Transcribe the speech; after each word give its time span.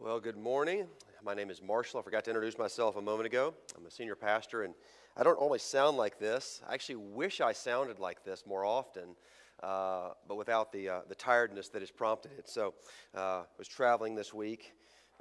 Well, 0.00 0.20
good 0.20 0.36
morning. 0.36 0.86
My 1.24 1.34
name 1.34 1.50
is 1.50 1.60
Marshall. 1.60 1.98
I 1.98 2.04
forgot 2.04 2.22
to 2.26 2.30
introduce 2.30 2.56
myself 2.56 2.94
a 2.94 3.02
moment 3.02 3.26
ago. 3.26 3.52
I'm 3.76 3.84
a 3.84 3.90
senior 3.90 4.14
pastor, 4.14 4.62
and 4.62 4.72
I 5.16 5.24
don't 5.24 5.36
always 5.36 5.60
sound 5.60 5.96
like 5.96 6.20
this. 6.20 6.60
I 6.68 6.74
actually 6.74 6.94
wish 6.96 7.40
I 7.40 7.50
sounded 7.50 7.98
like 7.98 8.22
this 8.22 8.44
more 8.46 8.64
often, 8.64 9.16
uh, 9.60 10.10
but 10.28 10.36
without 10.36 10.70
the, 10.70 10.88
uh, 10.88 11.00
the 11.08 11.16
tiredness 11.16 11.68
that 11.70 11.82
has 11.82 11.90
prompted 11.90 12.30
it. 12.38 12.48
So 12.48 12.74
uh, 13.12 13.40
I 13.40 13.44
was 13.58 13.66
traveling 13.66 14.14
this 14.14 14.32
week. 14.32 14.72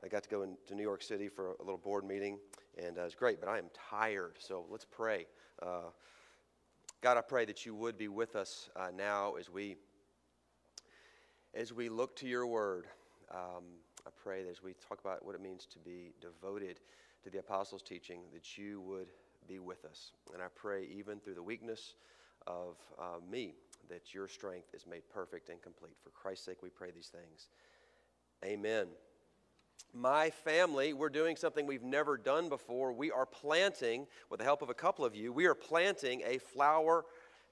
I 0.04 0.10
got 0.10 0.22
to 0.22 0.30
go 0.30 0.44
into 0.44 0.76
New 0.76 0.84
York 0.84 1.02
City 1.02 1.28
for 1.28 1.56
a 1.60 1.64
little 1.64 1.80
board 1.80 2.04
meeting, 2.04 2.38
and 2.78 3.00
uh, 3.00 3.02
it 3.02 3.06
was 3.06 3.16
great, 3.16 3.40
but 3.40 3.50
I 3.50 3.58
am 3.58 3.72
tired. 3.90 4.36
So 4.38 4.68
let's 4.70 4.86
pray. 4.86 5.26
Uh, 5.60 5.90
God, 7.02 7.18
I 7.18 7.22
pray 7.22 7.46
that 7.46 7.66
you 7.66 7.74
would 7.74 7.98
be 7.98 8.10
with 8.10 8.36
us 8.36 8.70
uh, 8.76 8.90
now 8.96 9.38
as 9.38 9.50
we, 9.50 9.78
as 11.56 11.74
we 11.74 11.90
look 11.90 12.16
to 12.18 12.28
your 12.28 12.46
word. 12.46 12.86
Um, 13.34 13.64
I 14.08 14.10
pray 14.24 14.44
that 14.44 14.50
as 14.50 14.64
we 14.64 14.74
talk 14.88 15.02
about 15.02 15.26
what 15.26 15.36
it 15.36 15.42
means 15.42 15.66
to 15.66 15.80
be 15.80 16.14
devoted 16.22 16.80
to 17.26 17.30
the 17.30 17.40
apostles' 17.40 17.82
teaching, 17.82 18.22
that 18.34 18.58
you 18.58 18.80
would 18.82 19.10
be 19.50 19.60
with 19.60 19.84
us. 19.84 20.14
And 20.34 20.42
I 20.42 20.46
pray, 20.56 20.88
even 20.98 21.20
through 21.20 21.34
the 21.34 21.44
weakness 21.44 21.96
of 22.46 22.78
uh, 22.98 23.20
me, 23.30 23.56
that 23.90 24.14
your 24.14 24.30
strength 24.30 24.74
is 24.74 24.86
made 24.90 25.02
perfect 25.14 25.50
and 25.50 25.62
complete. 25.62 25.98
For 26.02 26.12
Christ's 26.12 26.46
sake, 26.46 26.64
we 26.64 26.70
pray 26.70 26.92
these 26.92 27.10
things. 27.10 27.50
Amen. 28.46 28.88
My 29.94 30.30
family, 30.30 30.94
we're 30.94 31.10
doing 31.10 31.36
something 31.36 31.68
we've 31.68 31.84
never 31.84 32.16
done 32.16 32.48
before. 32.48 32.94
We 32.94 33.12
are 33.12 33.26
planting, 33.26 34.08
with 34.30 34.40
the 34.40 34.46
help 34.46 34.62
of 34.62 34.70
a 34.70 34.74
couple 34.74 35.04
of 35.04 35.16
you, 35.16 35.34
we 35.34 35.48
are 35.48 35.56
planting 35.56 36.22
a 36.26 36.38
flower 36.38 37.04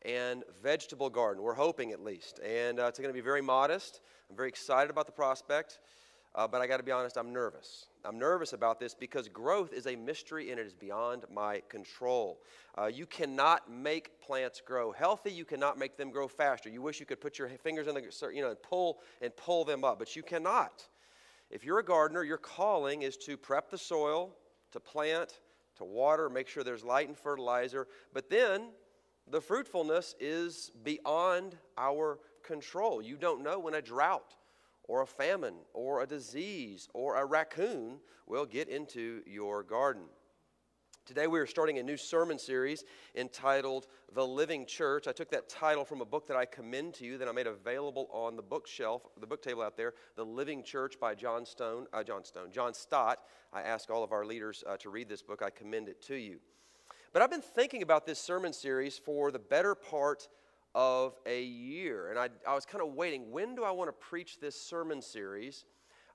and 0.03 0.45
vegetable 0.63 1.09
garden. 1.09 1.43
We're 1.43 1.53
hoping 1.53 1.91
at 1.91 2.01
least. 2.01 2.39
And 2.39 2.79
uh, 2.79 2.85
it's 2.85 2.99
going 2.99 3.09
to 3.09 3.13
be 3.13 3.19
very 3.19 3.41
modest. 3.41 3.99
I'm 4.29 4.37
very 4.37 4.49
excited 4.49 4.89
about 4.89 5.05
the 5.05 5.11
prospect. 5.11 5.79
Uh, 6.35 6.45
but 6.45 6.61
I 6.61 6.67
got 6.67 6.77
to 6.77 6.83
be 6.83 6.91
honest, 6.91 7.17
I'm 7.17 7.31
nervous. 7.31 7.85
I'm 8.03 8.19
nervous 8.19 8.51
about 8.51 8.77
this 8.77 8.93
because 8.93 9.29
growth 9.29 9.71
is 9.71 9.87
a 9.87 9.95
mystery 9.95 10.51
and 10.51 10.59
it 10.59 10.67
is 10.67 10.73
beyond 10.73 11.23
my 11.33 11.61
control. 11.69 12.41
Uh, 12.77 12.87
you 12.87 13.05
cannot 13.05 13.71
make 13.71 14.19
plants 14.19 14.61
grow 14.61 14.91
healthy. 14.91 15.31
You 15.31 15.45
cannot 15.45 15.79
make 15.79 15.95
them 15.95 16.11
grow 16.11 16.27
faster. 16.27 16.69
You 16.69 16.81
wish 16.81 16.99
you 16.99 17.05
could 17.05 17.21
put 17.21 17.39
your 17.39 17.47
fingers 17.47 17.87
in 17.87 17.95
the, 17.95 18.01
you 18.33 18.41
know, 18.41 18.49
and 18.49 18.61
pull 18.61 18.99
and 19.21 19.33
pull 19.37 19.63
them 19.63 19.85
up, 19.85 19.97
but 19.97 20.13
you 20.13 20.23
cannot. 20.23 20.85
If 21.49 21.63
you're 21.63 21.79
a 21.79 21.85
gardener, 21.85 22.23
your 22.23 22.37
calling 22.37 23.03
is 23.03 23.15
to 23.17 23.37
prep 23.37 23.71
the 23.71 23.77
soil, 23.77 24.35
to 24.73 24.79
plant, 24.81 25.39
to 25.77 25.85
water, 25.85 26.29
make 26.29 26.49
sure 26.49 26.65
there's 26.65 26.83
light 26.83 27.07
and 27.07 27.17
fertilizer. 27.17 27.87
But 28.13 28.29
then 28.29 28.71
the 29.31 29.39
fruitfulness 29.39 30.15
is 30.19 30.71
beyond 30.83 31.55
our 31.77 32.19
control. 32.43 33.01
You 33.01 33.15
don't 33.15 33.41
know 33.41 33.57
when 33.57 33.75
a 33.75 33.81
drought 33.81 34.35
or 34.87 35.01
a 35.01 35.07
famine 35.07 35.55
or 35.73 36.01
a 36.01 36.07
disease 36.07 36.87
or 36.93 37.15
a 37.15 37.25
raccoon 37.25 37.99
will 38.27 38.45
get 38.45 38.69
into 38.69 39.21
your 39.25 39.63
garden. 39.63 40.03
Today, 41.05 41.27
we 41.27 41.39
are 41.39 41.45
starting 41.45 41.77
a 41.77 41.83
new 41.83 41.97
sermon 41.97 42.39
series 42.39 42.83
entitled 43.15 43.85
The 44.15 44.25
Living 44.25 44.65
Church. 44.65 45.07
I 45.07 45.11
took 45.11 45.29
that 45.29 45.47
title 45.47 45.85
from 45.85 46.01
a 46.01 46.05
book 46.05 46.25
that 46.25 46.35
I 46.35 46.45
commend 46.45 46.95
to 46.95 47.05
you 47.05 47.19
that 47.19 47.27
I 47.27 47.31
made 47.31 47.45
available 47.45 48.09
on 48.11 48.35
the 48.35 48.41
bookshelf, 48.41 49.03
the 49.19 49.27
book 49.27 49.43
table 49.43 49.61
out 49.61 49.77
there, 49.77 49.93
The 50.15 50.25
Living 50.25 50.63
Church 50.63 50.99
by 50.99 51.13
John 51.13 51.45
Stone, 51.45 51.85
uh, 51.93 52.03
John 52.03 52.25
Stone, 52.25 52.51
John 52.51 52.73
Stott. 52.73 53.19
I 53.53 53.61
ask 53.61 53.91
all 53.91 54.03
of 54.03 54.11
our 54.11 54.25
leaders 54.25 54.63
uh, 54.67 54.77
to 54.77 54.89
read 54.89 55.07
this 55.07 55.21
book. 55.21 55.43
I 55.43 55.51
commend 55.51 55.89
it 55.89 56.01
to 56.07 56.15
you. 56.15 56.39
But 57.13 57.21
I've 57.21 57.29
been 57.29 57.39
thinking 57.39 57.83
about 57.83 58.07
this 58.07 58.17
sermon 58.17 58.51
series 58.51 58.97
for 58.97 59.29
the 59.29 59.37
better 59.37 59.75
part 59.75 60.27
of 60.75 61.15
a 61.25 61.41
year. 61.41 62.09
And 62.09 62.19
I, 62.19 62.29
I 62.47 62.53
was 62.53 62.65
kind 62.65 62.83
of 62.83 62.93
waiting 62.93 63.31
when 63.31 63.55
do 63.55 63.63
I 63.63 63.71
want 63.71 63.87
to 63.87 63.93
preach 63.93 64.39
this 64.39 64.59
sermon 64.59 65.01
series? 65.01 65.65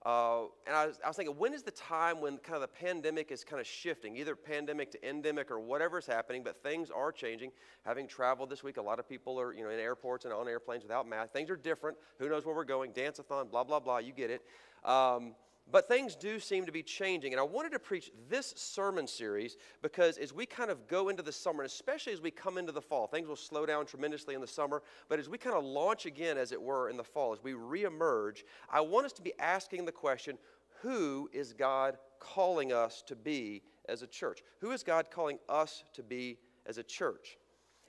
Uh, 0.05 0.45
and 0.67 0.75
I 0.75 0.87
was, 0.87 0.99
I 1.05 1.09
was, 1.09 1.17
thinking, 1.17 1.37
when 1.37 1.53
is 1.53 1.63
the 1.63 1.71
time 1.73 2.23
when 2.23 2.39
kind 2.39 2.55
of 2.55 2.63
the 2.63 2.69
pandemic 2.69 3.31
is 3.31 3.45
kind 3.45 3.61
of 3.61 3.67
shifting, 3.67 4.17
either 4.17 4.35
pandemic 4.35 4.91
to 4.93 5.09
endemic 5.09 5.51
or 5.51 5.61
whatever 5.61 5.99
is 5.99 6.07
happening, 6.07 6.43
but 6.43 6.63
things 6.63 6.91
are 6.91 7.13
changing. 7.13 7.51
Having 7.85 8.09
traveled 8.09 8.49
this 8.49 8.63
week, 8.63 8.79
a 8.79 8.83
lot 8.83 8.99
of 8.99 9.07
people 9.07 9.39
are 9.39 9.53
you 9.53 9.63
know, 9.63 9.69
in 9.69 9.79
airports 9.79 10.25
and 10.25 10.33
on 10.33 10.49
airplanes 10.49 10.83
without 10.85 11.07
masks. 11.07 11.33
Things 11.35 11.51
are 11.51 11.57
different. 11.57 11.99
Who 12.19 12.31
knows 12.31 12.47
where 12.47 12.55
we're 12.55 12.65
going? 12.65 12.93
Dance-a-thon, 12.93 13.49
blah, 13.49 13.65
blah, 13.65 13.81
blah. 13.81 13.99
You 13.99 14.13
get 14.13 14.31
it. 14.31 14.43
Um, 14.89 15.35
but 15.73 15.89
things 15.89 16.17
do 16.17 16.39
seem 16.39 16.67
to 16.67 16.73
be 16.73 16.83
changing. 16.83 17.33
And 17.33 17.41
I 17.41 17.45
wanted 17.45 17.73
to 17.73 17.79
preach 17.79 18.11
this 18.29 18.53
sermon 18.57 19.07
series 19.07 19.57
because 19.83 20.19
as 20.19 20.33
we 20.33 20.47
kind 20.47 20.71
of 20.71 20.87
go 20.87 21.09
into 21.09 21.23
the 21.23 21.33
summer, 21.33 21.63
and 21.63 21.71
especially 21.71 22.13
as 22.13 22.21
we 22.21 22.31
come 22.31 22.59
into 22.59 22.73
the 22.73 22.81
fall, 22.81 23.07
things 23.07 23.29
will 23.29 23.37
slow 23.37 23.67
down 23.67 23.87
tremendously 23.87 24.35
in 24.35 24.41
the 24.41 24.47
summer. 24.47 24.83
But 25.09 25.19
as 25.19 25.29
we 25.29 25.39
kind 25.39 25.57
of 25.57 25.65
launch 25.65 26.07
again, 26.07 26.39
as 26.39 26.53
it 26.53 26.61
were, 26.61 26.89
in 26.89 26.97
the 26.97 27.05
fall, 27.05 27.33
as 27.33 27.43
we 27.43 27.53
reemerge, 27.53 28.43
I 28.71 28.81
want 28.81 29.07
us 29.07 29.13
to 29.15 29.23
be 29.23 29.33
asking 29.39 29.85
the 29.85 29.93
question 29.93 30.39
who 30.83 31.29
is 31.33 31.53
God 31.53 31.99
calling 32.19 32.73
us 32.73 33.03
to 33.07 33.17
be 33.17 33.63
as 33.89 34.03
a 34.03 34.07
church? 34.07 34.43
Who 34.61 34.71
is 34.71 34.83
God 34.83 35.11
calling 35.11 35.39
us 35.49 35.85
to 35.95 36.03
be 36.03 36.39
as 36.67 36.79
a 36.79 36.83
church? 36.83 37.39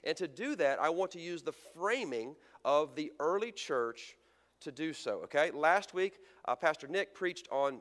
And 0.04 0.16
to 0.16 0.26
do 0.28 0.56
that, 0.56 0.80
I 0.80 0.90
want 0.90 1.12
to 1.12 1.20
use 1.20 1.42
the 1.42 1.52
framing 1.52 2.34
of 2.64 2.94
the 2.96 3.12
early 3.20 3.52
church 3.52 4.16
to 4.62 4.72
do 4.72 4.92
so. 4.92 5.20
Okay? 5.24 5.50
Last 5.50 5.94
week, 5.94 6.18
uh, 6.46 6.56
Pastor 6.56 6.88
Nick 6.88 7.14
preached 7.14 7.48
on 7.50 7.80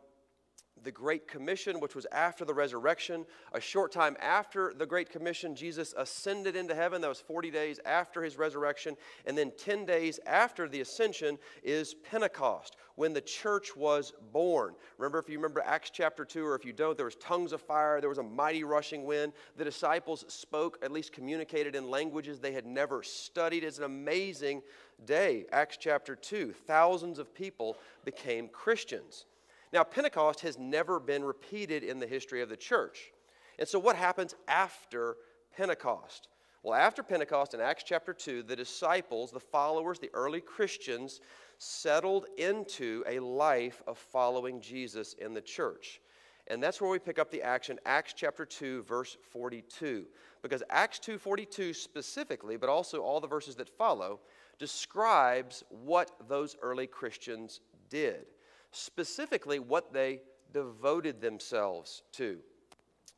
the 0.83 0.91
Great 0.91 1.27
Commission, 1.27 1.79
which 1.79 1.95
was 1.95 2.07
after 2.11 2.45
the 2.45 2.53
resurrection. 2.53 3.25
A 3.53 3.61
short 3.61 3.91
time 3.91 4.17
after 4.19 4.73
the 4.75 4.85
Great 4.85 5.09
Commission, 5.09 5.55
Jesus 5.55 5.93
ascended 5.97 6.55
into 6.55 6.75
heaven. 6.75 7.01
That 7.01 7.09
was 7.09 7.21
40 7.21 7.51
days 7.51 7.79
after 7.85 8.23
his 8.23 8.37
resurrection. 8.37 8.95
And 9.25 9.37
then 9.37 9.51
10 9.57 9.85
days 9.85 10.19
after 10.25 10.67
the 10.67 10.81
ascension 10.81 11.37
is 11.63 11.93
Pentecost, 11.93 12.75
when 12.95 13.13
the 13.13 13.21
church 13.21 13.75
was 13.75 14.13
born. 14.31 14.75
Remember, 14.97 15.19
if 15.19 15.29
you 15.29 15.37
remember 15.37 15.61
Acts 15.65 15.91
chapter 15.91 16.25
2, 16.25 16.45
or 16.45 16.55
if 16.55 16.65
you 16.65 16.73
don't, 16.73 16.97
there 16.97 17.05
was 17.05 17.15
tongues 17.15 17.53
of 17.53 17.61
fire, 17.61 17.99
there 17.99 18.09
was 18.09 18.17
a 18.17 18.23
mighty 18.23 18.63
rushing 18.63 19.05
wind. 19.05 19.33
The 19.57 19.63
disciples 19.63 20.25
spoke, 20.27 20.77
at 20.81 20.91
least 20.91 21.13
communicated 21.13 21.75
in 21.75 21.89
languages 21.89 22.39
they 22.39 22.53
had 22.53 22.65
never 22.65 23.03
studied. 23.03 23.63
It's 23.63 23.77
an 23.77 23.83
amazing 23.83 24.61
day. 25.05 25.45
Acts 25.51 25.77
chapter 25.77 26.15
2, 26.15 26.53
thousands 26.53 27.19
of 27.19 27.33
people 27.33 27.77
became 28.05 28.47
Christians. 28.47 29.25
Now, 29.73 29.83
Pentecost 29.83 30.41
has 30.41 30.57
never 30.57 30.99
been 30.99 31.23
repeated 31.23 31.83
in 31.83 31.99
the 31.99 32.07
history 32.07 32.41
of 32.41 32.49
the 32.49 32.57
church. 32.57 33.11
And 33.57 33.67
so, 33.67 33.79
what 33.79 33.95
happens 33.95 34.35
after 34.47 35.17
Pentecost? 35.55 36.27
Well, 36.63 36.73
after 36.75 37.01
Pentecost 37.01 37.53
in 37.53 37.61
Acts 37.61 37.83
chapter 37.83 38.13
2, 38.13 38.43
the 38.43 38.55
disciples, 38.55 39.31
the 39.31 39.39
followers, 39.39 39.97
the 39.97 40.11
early 40.13 40.41
Christians, 40.41 41.21
settled 41.57 42.25
into 42.37 43.03
a 43.07 43.19
life 43.19 43.81
of 43.87 43.97
following 43.97 44.61
Jesus 44.61 45.13
in 45.13 45.33
the 45.33 45.41
church. 45.41 46.01
And 46.47 46.61
that's 46.61 46.81
where 46.81 46.89
we 46.89 46.99
pick 46.99 47.17
up 47.17 47.31
the 47.31 47.41
action, 47.41 47.79
Acts 47.85 48.13
chapter 48.13 48.45
2, 48.45 48.83
verse 48.83 49.17
42. 49.31 50.05
Because 50.41 50.63
Acts 50.69 50.99
2:42 50.99 51.73
specifically, 51.73 52.57
but 52.57 52.69
also 52.69 53.01
all 53.01 53.21
the 53.21 53.27
verses 53.27 53.55
that 53.55 53.69
follow, 53.69 54.19
describes 54.59 55.63
what 55.69 56.11
those 56.27 56.57
early 56.61 56.87
Christians 56.87 57.61
did 57.89 58.25
specifically 58.71 59.59
what 59.59 59.93
they 59.93 60.21
devoted 60.53 61.21
themselves 61.21 62.03
to. 62.13 62.39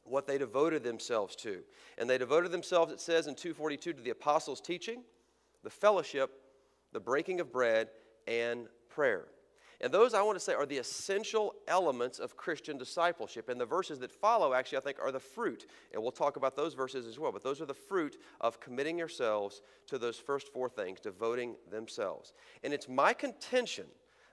What 0.03 0.28
they 0.28 0.38
devoted 0.38 0.84
themselves 0.84 1.36
to. 1.38 1.62
And 1.97 2.09
they 2.09 2.18
devoted 2.18 2.52
themselves, 2.52 2.91
it 2.91 3.00
says 3.00 3.28
in 3.28 3.36
242, 3.36 3.94
to 3.94 4.02
the 4.02 4.09
apostles' 4.09 4.59
teaching, 4.59 5.03
the 5.64 5.69
fellowship, 5.69 6.31
the 6.91 7.00
breaking 7.00 7.40
of 7.40 7.52
bread, 7.52 7.90
and 8.28 8.68
prayer. 8.90 9.28
And 9.81 9.94
those 9.94 10.14
I 10.14 10.22
want 10.22 10.38
to 10.38 10.44
say 10.44 10.53
are 10.53 10.66
the 10.66 10.78
essential 10.78 11.56
elements 11.68 12.20
of 12.20 12.38
Christian 12.38 12.78
discipleship. 12.78 13.50
And 13.50 13.59
the 13.59 13.66
verses 13.66 14.00
that 14.00 14.14
follow, 14.14 14.53
actually, 14.53 14.78
I 14.78 14.81
think, 14.81 14.97
are 15.02 15.12
the 15.12 15.20
fruit. 15.20 15.66
And 15.91 16.02
we'll 16.02 16.12
talk 16.12 16.38
about 16.38 16.56
those 16.56 16.74
verses 16.74 17.06
as 17.06 17.20
well. 17.20 17.34
But 17.34 17.44
those 17.44 17.59
are 17.59 17.66
the 17.66 17.74
fruit 17.74 18.16
of 18.40 18.62
committing 18.62 18.97
yourselves 18.97 19.62
to 19.88 19.97
those 19.97 20.18
first 20.18 20.53
four 20.53 20.70
things, 20.70 21.02
devoting 21.02 21.56
themselves. 21.70 22.31
And 22.64 22.74
it's 22.74 22.88
my 22.88 23.14
contention 23.14 23.85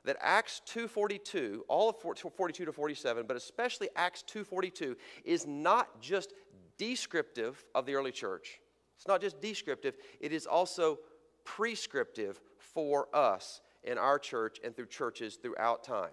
that 0.05 0.17
Acts 0.21 0.61
2:42, 0.67 1.65
all 1.69 1.89
of 1.89 1.97
42 1.99 2.65
to 2.65 2.73
47, 2.73 3.27
but 3.27 3.37
especially 3.37 3.89
Acts 3.97 4.23
2:42 4.23 4.97
is 5.25 5.47
not 5.47 6.01
just 6.01 6.33
descriptive 6.77 7.65
of 7.75 7.87
the 7.87 7.95
early 7.95 8.13
church. 8.13 8.61
It's 8.97 9.07
not 9.07 9.21
just 9.21 9.41
descriptive, 9.41 9.97
it 10.21 10.33
is 10.33 10.47
also 10.47 10.99
prescriptive 11.45 12.41
for 12.59 13.09
us 13.15 13.61
in 13.83 13.99
our 13.99 14.19
church 14.19 14.61
and 14.63 14.77
through 14.77 14.87
churches 14.87 15.37
throughout 15.37 15.83
time. 15.83 16.13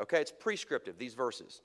Okay, 0.00 0.20
it's 0.20 0.32
prescriptive 0.32 0.98
these 0.98 1.14
verses. 1.14 1.62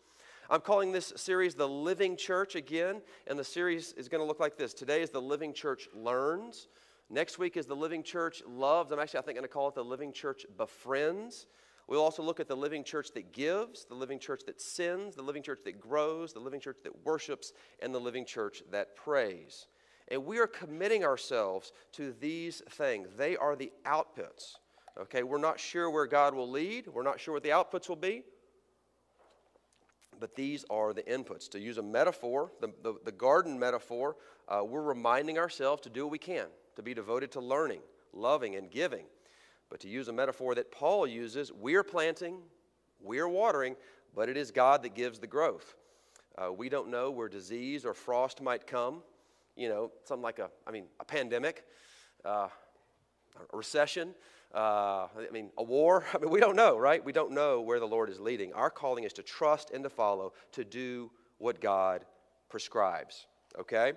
I'm 0.49 0.61
calling 0.61 0.91
this 0.91 1.13
series 1.15 1.55
The 1.55 1.67
Living 1.67 2.17
Church 2.17 2.55
again, 2.55 3.01
and 3.27 3.37
the 3.37 3.43
series 3.43 3.93
is 3.93 4.09
going 4.09 4.21
to 4.21 4.25
look 4.25 4.39
like 4.39 4.57
this. 4.57 4.73
Today 4.73 5.01
is 5.01 5.11
The 5.11 5.21
Living 5.21 5.53
Church 5.53 5.87
Learns. 5.93 6.67
Next 7.11 7.39
week 7.39 7.57
is 7.57 7.65
the 7.65 7.75
Living 7.75 8.03
Church 8.03 8.43
Loves. 8.47 8.91
I'm 8.91 8.99
actually, 8.99 9.19
I 9.19 9.23
think, 9.23 9.35
going 9.35 9.47
to 9.47 9.51
call 9.51 9.67
it 9.67 9.73
the 9.73 9.83
Living 9.83 10.13
Church 10.13 10.45
Befriends. 10.57 11.47
We'll 11.87 12.03
also 12.03 12.21
look 12.21 12.39
at 12.39 12.47
the 12.47 12.55
living 12.55 12.83
church 12.83 13.09
that 13.15 13.33
gives, 13.33 13.85
the 13.85 13.95
living 13.95 14.19
church 14.19 14.41
that 14.45 14.61
sins, 14.61 15.15
the 15.15 15.23
living 15.23 15.41
church 15.41 15.61
that 15.65 15.79
grows, 15.81 16.33
the 16.33 16.39
living 16.39 16.59
church 16.59 16.77
that 16.83 17.03
worships, 17.03 17.51
and 17.81 17.95
the 17.95 17.99
living 17.99 18.25
church 18.25 18.61
that 18.69 18.95
prays. 18.95 19.65
And 20.09 20.23
we 20.23 20.37
are 20.37 20.45
committing 20.45 21.03
ourselves 21.03 21.71
to 21.93 22.13
these 22.19 22.61
things. 22.69 23.07
They 23.17 23.35
are 23.35 23.55
the 23.55 23.71
outputs. 23.87 24.57
Okay, 24.99 25.23
we're 25.23 25.39
not 25.39 25.59
sure 25.59 25.89
where 25.89 26.05
God 26.05 26.35
will 26.35 26.49
lead, 26.49 26.87
we're 26.87 27.01
not 27.01 27.19
sure 27.19 27.33
what 27.33 27.43
the 27.43 27.49
outputs 27.49 27.89
will 27.89 27.95
be. 27.95 28.23
but 30.19 30.35
these 30.35 30.65
are 30.69 30.93
the 30.93 31.03
inputs. 31.03 31.49
To 31.51 31.59
use 31.59 31.77
a 31.77 31.83
metaphor, 31.83 32.51
the, 32.61 32.71
the, 32.83 32.95
the 33.05 33.11
garden 33.11 33.57
metaphor, 33.57 34.15
uh, 34.47 34.61
we're 34.63 34.81
reminding 34.81 35.37
ourselves 35.37 35.81
to 35.83 35.89
do 35.89 36.05
what 36.05 36.11
we 36.11 36.17
can, 36.17 36.47
to 36.75 36.83
be 36.83 36.93
devoted 36.93 37.31
to 37.33 37.39
learning, 37.39 37.81
loving, 38.13 38.55
and 38.55 38.69
giving. 38.69 39.05
But 39.69 39.79
to 39.81 39.87
use 39.87 40.07
a 40.07 40.13
metaphor 40.13 40.55
that 40.55 40.71
Paul 40.71 41.05
uses, 41.05 41.51
we're 41.51 41.83
planting, 41.83 42.37
we're 43.01 43.27
watering, 43.27 43.75
but 44.15 44.29
it 44.29 44.37
is 44.37 44.51
God 44.51 44.83
that 44.83 44.95
gives 44.95 45.19
the 45.19 45.27
growth. 45.27 45.75
Uh, 46.37 46.51
we 46.51 46.69
don't 46.69 46.89
know 46.89 47.11
where 47.11 47.27
disease 47.27 47.85
or 47.85 47.93
frost 47.93 48.41
might 48.41 48.65
come, 48.65 49.01
you 49.55 49.69
know, 49.69 49.91
something 50.05 50.23
like 50.23 50.39
a, 50.39 50.49
I 50.65 50.71
mean, 50.71 50.85
a 50.99 51.05
pandemic, 51.05 51.65
uh, 52.25 52.47
a 53.53 53.57
recession, 53.57 54.15
uh, 54.53 55.07
I 55.17 55.31
mean, 55.31 55.51
a 55.57 55.63
war. 55.63 56.05
I 56.13 56.17
mean, 56.17 56.29
we 56.29 56.39
don't 56.39 56.55
know, 56.55 56.77
right? 56.77 57.03
We 57.03 57.11
don't 57.11 57.31
know 57.31 57.61
where 57.61 57.79
the 57.79 57.87
Lord 57.87 58.09
is 58.09 58.19
leading. 58.19 58.53
Our 58.53 58.69
calling 58.69 59.03
is 59.03 59.13
to 59.13 59.23
trust 59.23 59.71
and 59.71 59.83
to 59.83 59.89
follow, 59.89 60.33
to 60.53 60.63
do 60.63 61.11
what 61.37 61.61
God 61.61 62.05
prescribes, 62.49 63.27
okay? 63.59 63.93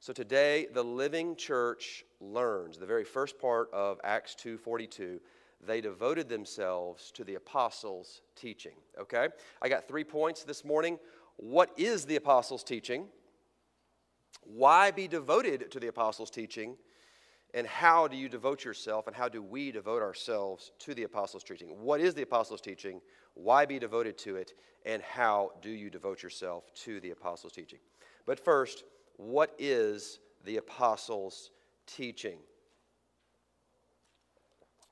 So 0.00 0.12
today, 0.12 0.68
the 0.72 0.84
living 0.84 1.34
church 1.34 2.04
learns, 2.20 2.78
the 2.78 2.86
very 2.86 3.02
first 3.04 3.38
part 3.38 3.68
of 3.72 3.98
Acts 4.04 4.36
2.42, 4.40 5.18
they 5.66 5.80
devoted 5.80 6.28
themselves 6.28 7.10
to 7.12 7.24
the 7.24 7.34
apostles' 7.34 8.20
teaching, 8.36 8.76
okay? 8.98 9.28
I 9.60 9.68
got 9.68 9.88
three 9.88 10.04
points 10.04 10.44
this 10.44 10.64
morning. 10.64 11.00
What 11.36 11.72
is 11.76 12.04
the 12.04 12.14
apostles' 12.14 12.62
teaching? 12.62 13.08
Why 14.44 14.92
be 14.92 15.08
devoted 15.08 15.70
to 15.72 15.80
the 15.80 15.88
apostles' 15.88 16.30
teaching? 16.30 16.76
And 17.52 17.66
how 17.66 18.06
do 18.06 18.16
you 18.16 18.28
devote 18.28 18.64
yourself, 18.64 19.08
and 19.08 19.16
how 19.16 19.28
do 19.28 19.42
we 19.42 19.72
devote 19.72 20.02
ourselves 20.02 20.70
to 20.80 20.94
the 20.94 21.02
apostles' 21.04 21.42
teaching? 21.42 21.68
What 21.70 22.00
is 22.00 22.14
the 22.14 22.22
apostles' 22.22 22.60
teaching? 22.60 23.00
Why 23.34 23.66
be 23.66 23.80
devoted 23.80 24.16
to 24.18 24.36
it? 24.36 24.52
And 24.86 25.02
how 25.02 25.52
do 25.60 25.70
you 25.70 25.90
devote 25.90 26.22
yourself 26.22 26.72
to 26.84 27.00
the 27.00 27.10
apostles' 27.10 27.52
teaching? 27.52 27.80
But 28.26 28.38
first, 28.38 28.84
what 29.18 29.54
is 29.58 30.20
the 30.44 30.56
apostles' 30.56 31.50
teaching? 31.86 32.38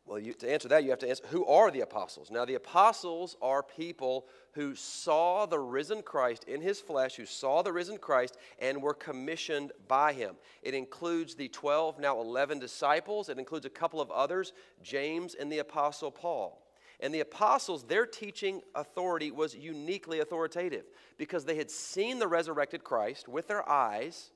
Well, 0.05 0.21
you, 0.21 0.35
to 0.35 0.53
answer 0.53 0.69
that, 0.69 0.85
you 0.85 0.91
have 0.91 1.01
to 1.01 1.09
answer 1.09 1.25
who 1.29 1.45
are 1.47 1.71
the 1.71 1.81
apostles? 1.81 2.31
Now, 2.31 2.45
the 2.45 2.55
apostles 2.55 3.37
are 3.43 3.63
people 3.63 4.27
who 4.53 4.77
saw 4.77 5.47
the 5.47 5.59
risen 5.59 6.03
Christ 6.03 6.45
in 6.45 6.61
his 6.61 6.81
flesh, 6.81 7.17
who 7.17 7.27
saw 7.27 7.63
the 7.63 7.73
risen 7.73 7.99
Christ, 7.99 8.37
and 8.61 8.81
were 8.81 8.95
commissioned 8.95 9.73
by 9.89 10.13
him. 10.13 10.37
It 10.63 10.75
includes 10.75 11.35
the 11.35 11.49
12, 11.49 11.99
now 11.99 12.21
11 12.21 12.61
disciples. 12.61 13.29
It 13.29 13.39
includes 13.39 13.67
a 13.67 13.71
couple 13.71 14.01
of 14.01 14.13
others, 14.13 14.53
James 14.81 15.35
and 15.35 15.51
the 15.51 15.59
apostle 15.59 16.13
Paul. 16.13 16.66
And 17.01 17.15
the 17.15 17.21
apostles, 17.21 17.85
their 17.85 18.07
teaching 18.07 18.63
authority 18.75 19.31
was 19.31 19.55
uniquely 19.55 20.21
authoritative 20.21 20.85
because 21.19 21.45
they 21.45 21.57
had 21.57 21.71
seen 21.71 22.19
the 22.19 22.29
resurrected 22.29 22.85
Christ 22.85 23.29
with 23.29 23.49
their 23.49 23.69
eyes 23.69 24.31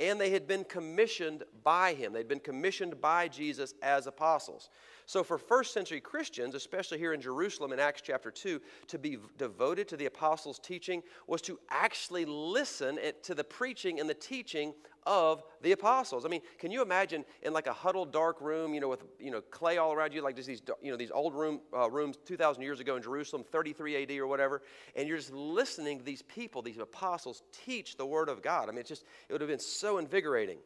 and 0.00 0.18
they 0.18 0.30
had 0.30 0.48
been 0.48 0.64
commissioned 0.64 1.44
by 1.62 1.92
him. 1.92 2.12
They'd 2.12 2.26
been 2.26 2.40
commissioned 2.40 3.00
by 3.00 3.28
Jesus 3.28 3.74
as 3.82 4.06
apostles. 4.06 4.70
So, 5.04 5.22
for 5.22 5.36
first 5.36 5.74
century 5.74 6.00
Christians, 6.00 6.54
especially 6.54 6.98
here 6.98 7.12
in 7.12 7.20
Jerusalem 7.20 7.72
in 7.72 7.78
Acts 7.78 8.00
chapter 8.00 8.30
2, 8.30 8.60
to 8.88 8.98
be 8.98 9.18
devoted 9.36 9.88
to 9.88 9.96
the 9.96 10.06
apostles' 10.06 10.58
teaching 10.58 11.02
was 11.26 11.42
to 11.42 11.58
actually 11.68 12.24
listen 12.24 12.98
to 13.22 13.34
the 13.34 13.44
preaching 13.44 14.00
and 14.00 14.08
the 14.08 14.14
teaching 14.14 14.72
of 15.06 15.42
the 15.62 15.72
apostles. 15.72 16.24
I 16.24 16.28
mean, 16.28 16.42
can 16.58 16.70
you 16.70 16.82
imagine 16.82 17.24
in 17.42 17.52
like 17.52 17.66
a 17.66 17.72
huddled 17.72 18.12
dark 18.12 18.40
room, 18.40 18.74
you 18.74 18.80
know, 18.80 18.88
with 18.88 19.04
you 19.18 19.30
know 19.30 19.40
clay 19.40 19.78
all 19.78 19.92
around 19.92 20.12
you, 20.12 20.22
like 20.22 20.36
just 20.36 20.48
these 20.48 20.62
you 20.82 20.90
know 20.90 20.96
these 20.96 21.10
old 21.10 21.34
room 21.34 21.60
uh, 21.76 21.90
rooms 21.90 22.16
2,000 22.24 22.62
years 22.62 22.80
ago 22.80 22.96
in 22.96 23.02
Jerusalem, 23.02 23.44
33 23.50 23.96
A.D. 23.96 24.20
or 24.20 24.26
whatever, 24.26 24.62
and 24.96 25.08
you're 25.08 25.16
just 25.16 25.32
listening 25.32 25.98
to 25.98 26.04
these 26.04 26.22
people, 26.22 26.62
these 26.62 26.78
apostles, 26.78 27.42
teach 27.64 27.96
the 27.96 28.06
Word 28.06 28.28
of 28.28 28.42
God. 28.42 28.68
I 28.68 28.72
mean, 28.72 28.80
it's 28.80 28.88
just 28.88 29.04
it 29.28 29.32
would 29.32 29.40
have 29.40 29.50
been 29.50 29.58
so 29.58 29.98
invigorating. 29.98 30.58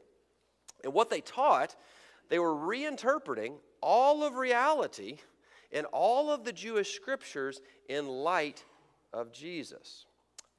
And 0.83 0.93
what 0.93 1.11
they 1.11 1.21
taught, 1.21 1.75
they 2.29 2.39
were 2.39 2.55
reinterpreting 2.55 3.55
all 3.81 4.25
of 4.25 4.37
reality 4.37 5.19
and 5.73 5.87
all 5.87 6.31
of 6.31 6.45
the 6.45 6.53
Jewish 6.53 6.95
scriptures 6.95 7.61
in 7.89 8.07
light 8.07 8.65
of 9.13 9.33
Jesus. 9.33 10.07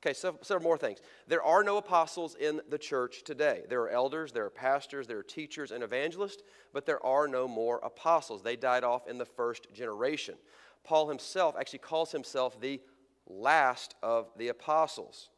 Okay, 0.06 0.13
so 0.13 0.38
several 0.44 0.63
more 0.63 0.78
things. 0.78 1.00
There 1.28 1.42
are 1.42 1.63
no 1.63 1.78
apostles 1.78 2.36
in 2.36 2.62
the 2.69 2.78
church 2.78 3.24
today. 3.24 3.63
There 3.68 3.81
are 3.81 3.90
elders, 3.90 4.31
there 4.31 4.46
are 4.46 4.52
pastors, 4.52 5.07
there 5.07 5.18
are 5.18 5.24
teachers 5.24 5.72
and 5.72 5.84
evangelists, 5.84 6.44
but 6.74 6.86
there 6.86 7.04
are 7.04 7.28
no 7.28 7.48
more 7.48 7.80
apostles. 7.84 8.44
They 8.44 8.56
died 8.56 8.84
off 8.84 9.07
in 9.07 9.18
the 9.18 9.25
first 9.25 9.74
generation. 9.74 10.36
Paul 10.84 11.10
himself 11.10 11.56
actually 11.60 11.80
calls 11.80 12.12
himself 12.12 12.62
the 12.62 12.80
last 13.25 13.96
of 14.04 14.30
the 14.38 14.50
apostles. 14.50 15.30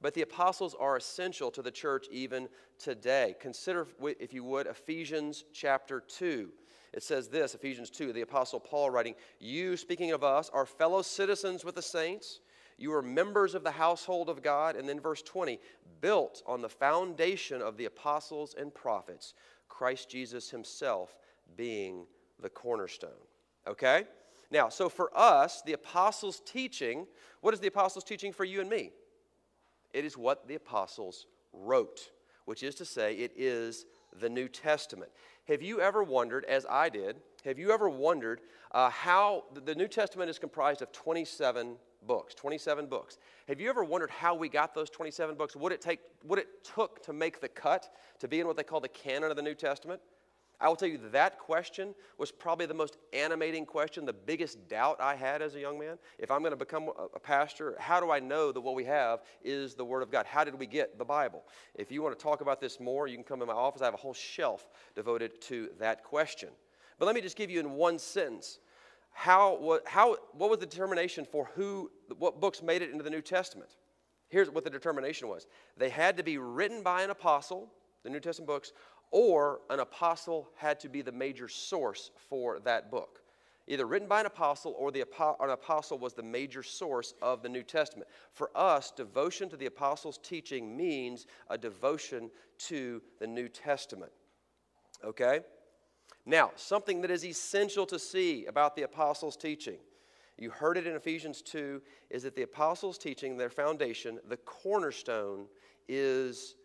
But 0.00 0.14
the 0.14 0.22
apostles 0.22 0.74
are 0.80 0.96
essential 0.96 1.50
to 1.50 1.60
the 1.60 1.70
church 1.70 2.06
even 2.10 2.48
today. 2.78 3.36
Consider, 3.38 3.88
if 4.18 4.32
you 4.32 4.42
would, 4.42 4.66
Ephesians 4.66 5.44
chapter 5.52 6.00
2. 6.00 6.48
It 6.94 7.02
says 7.02 7.28
this 7.28 7.54
Ephesians 7.54 7.90
2, 7.90 8.14
the 8.14 8.22
apostle 8.22 8.58
Paul 8.58 8.88
writing, 8.88 9.16
You, 9.38 9.76
speaking 9.76 10.12
of 10.12 10.24
us, 10.24 10.48
are 10.54 10.64
fellow 10.64 11.02
citizens 11.02 11.62
with 11.62 11.74
the 11.74 11.82
saints 11.82 12.40
you 12.78 12.94
are 12.94 13.02
members 13.02 13.54
of 13.54 13.64
the 13.64 13.72
household 13.72 14.28
of 14.28 14.42
God. 14.42 14.76
And 14.76 14.88
then 14.88 15.00
verse 15.00 15.20
20, 15.22 15.58
built 16.00 16.42
on 16.46 16.62
the 16.62 16.68
foundation 16.68 17.60
of 17.60 17.76
the 17.76 17.86
apostles 17.86 18.54
and 18.58 18.72
prophets, 18.72 19.34
Christ 19.68 20.08
Jesus 20.08 20.48
himself 20.48 21.18
being 21.56 22.06
the 22.40 22.48
cornerstone. 22.48 23.10
Okay? 23.66 24.04
Now, 24.50 24.68
so 24.68 24.88
for 24.88 25.10
us, 25.16 25.60
the 25.62 25.72
apostles' 25.74 26.40
teaching, 26.46 27.06
what 27.40 27.52
is 27.52 27.60
the 27.60 27.66
apostles' 27.66 28.04
teaching 28.04 28.32
for 28.32 28.44
you 28.44 28.60
and 28.60 28.70
me? 28.70 28.92
It 29.92 30.04
is 30.04 30.16
what 30.16 30.46
the 30.46 30.54
apostles 30.54 31.26
wrote, 31.52 32.10
which 32.44 32.62
is 32.62 32.74
to 32.76 32.84
say, 32.84 33.14
it 33.14 33.32
is 33.36 33.86
the 34.20 34.28
New 34.28 34.48
Testament. 34.48 35.10
Have 35.48 35.62
you 35.62 35.80
ever 35.80 36.02
wondered, 36.02 36.44
as 36.44 36.64
I 36.68 36.88
did, 36.88 37.16
have 37.44 37.58
you 37.58 37.72
ever 37.72 37.88
wondered 37.88 38.40
uh, 38.72 38.90
how 38.90 39.44
the 39.64 39.74
New 39.74 39.88
Testament 39.88 40.30
is 40.30 40.38
comprised 40.38 40.82
of 40.82 40.92
27 40.92 41.76
books, 42.06 42.34
27 42.34 42.86
books. 42.86 43.18
Have 43.48 43.60
you 43.60 43.68
ever 43.68 43.84
wondered 43.84 44.10
how 44.10 44.34
we 44.34 44.48
got 44.48 44.74
those 44.74 44.90
27 44.90 45.36
books? 45.36 45.56
What 45.56 45.72
it, 45.72 45.80
take, 45.80 46.00
what 46.22 46.38
it 46.38 46.64
took 46.64 47.02
to 47.04 47.12
make 47.12 47.40
the 47.40 47.48
cut, 47.48 47.94
to 48.20 48.28
be 48.28 48.40
in 48.40 48.46
what 48.46 48.56
they 48.56 48.62
call 48.62 48.80
the 48.80 48.88
canon 48.88 49.30
of 49.30 49.36
the 49.36 49.42
New 49.42 49.54
Testament? 49.54 50.00
I 50.60 50.68
will 50.68 50.74
tell 50.74 50.88
you 50.88 50.98
that 51.12 51.38
question 51.38 51.94
was 52.18 52.32
probably 52.32 52.66
the 52.66 52.74
most 52.74 52.96
animating 53.12 53.64
question, 53.64 54.04
the 54.04 54.12
biggest 54.12 54.68
doubt 54.68 55.00
I 55.00 55.14
had 55.14 55.40
as 55.40 55.54
a 55.54 55.60
young 55.60 55.78
man. 55.78 55.98
If 56.18 56.32
I'm 56.32 56.40
going 56.40 56.50
to 56.50 56.56
become 56.56 56.90
a 57.14 57.20
pastor, 57.20 57.76
how 57.78 58.00
do 58.00 58.10
I 58.10 58.18
know 58.18 58.50
that 58.50 58.60
what 58.60 58.74
we 58.74 58.84
have 58.84 59.20
is 59.44 59.76
the 59.76 59.84
Word 59.84 60.02
of 60.02 60.10
God? 60.10 60.26
How 60.26 60.42
did 60.42 60.58
we 60.58 60.66
get 60.66 60.98
the 60.98 61.04
Bible? 61.04 61.44
If 61.76 61.92
you 61.92 62.02
want 62.02 62.18
to 62.18 62.22
talk 62.22 62.40
about 62.40 62.60
this 62.60 62.80
more, 62.80 63.06
you 63.06 63.14
can 63.14 63.22
come 63.22 63.40
in 63.40 63.46
my 63.46 63.54
office. 63.54 63.82
I 63.82 63.84
have 63.84 63.94
a 63.94 63.98
whole 63.98 64.14
shelf 64.14 64.68
devoted 64.96 65.40
to 65.42 65.70
that 65.78 66.02
question. 66.02 66.48
But 66.98 67.06
let 67.06 67.14
me 67.14 67.20
just 67.20 67.36
give 67.36 67.50
you 67.50 67.60
in 67.60 67.72
one 67.72 68.00
sentence 68.00 68.58
how, 69.18 69.56
what, 69.56 69.82
how, 69.84 70.16
what 70.32 70.48
was 70.48 70.60
the 70.60 70.66
determination 70.66 71.24
for 71.24 71.50
who, 71.56 71.90
what 72.18 72.40
books 72.40 72.62
made 72.62 72.82
it 72.82 72.92
into 72.92 73.02
the 73.02 73.10
New 73.10 73.20
Testament? 73.20 73.70
Here's 74.28 74.48
what 74.48 74.62
the 74.62 74.70
determination 74.70 75.26
was 75.26 75.48
they 75.76 75.88
had 75.88 76.16
to 76.18 76.22
be 76.22 76.38
written 76.38 76.84
by 76.84 77.02
an 77.02 77.10
apostle, 77.10 77.68
the 78.04 78.10
New 78.10 78.20
Testament 78.20 78.46
books, 78.46 78.72
or 79.10 79.58
an 79.70 79.80
apostle 79.80 80.48
had 80.54 80.78
to 80.78 80.88
be 80.88 81.02
the 81.02 81.10
major 81.10 81.48
source 81.48 82.12
for 82.28 82.60
that 82.60 82.92
book. 82.92 83.22
Either 83.66 83.86
written 83.86 84.06
by 84.06 84.20
an 84.20 84.26
apostle 84.26 84.76
or 84.78 84.92
the, 84.92 85.00
an 85.40 85.50
apostle 85.50 85.98
was 85.98 86.14
the 86.14 86.22
major 86.22 86.62
source 86.62 87.12
of 87.20 87.42
the 87.42 87.48
New 87.48 87.64
Testament. 87.64 88.08
For 88.34 88.52
us, 88.54 88.92
devotion 88.92 89.48
to 89.48 89.56
the 89.56 89.66
apostles' 89.66 90.20
teaching 90.22 90.76
means 90.76 91.26
a 91.50 91.58
devotion 91.58 92.30
to 92.68 93.02
the 93.18 93.26
New 93.26 93.48
Testament. 93.48 94.12
Okay? 95.04 95.40
Now, 96.28 96.50
something 96.56 97.00
that 97.00 97.10
is 97.10 97.24
essential 97.24 97.86
to 97.86 97.98
see 97.98 98.44
about 98.44 98.76
the 98.76 98.82
apostles' 98.82 99.34
teaching, 99.34 99.78
you 100.36 100.50
heard 100.50 100.76
it 100.76 100.86
in 100.86 100.94
Ephesians 100.94 101.40
2, 101.40 101.80
is 102.10 102.22
that 102.24 102.36
the 102.36 102.42
apostles' 102.42 102.98
teaching, 102.98 103.38
their 103.38 103.48
foundation, 103.48 104.20
the 104.28 104.36
cornerstone 104.36 105.46
is 105.88 106.56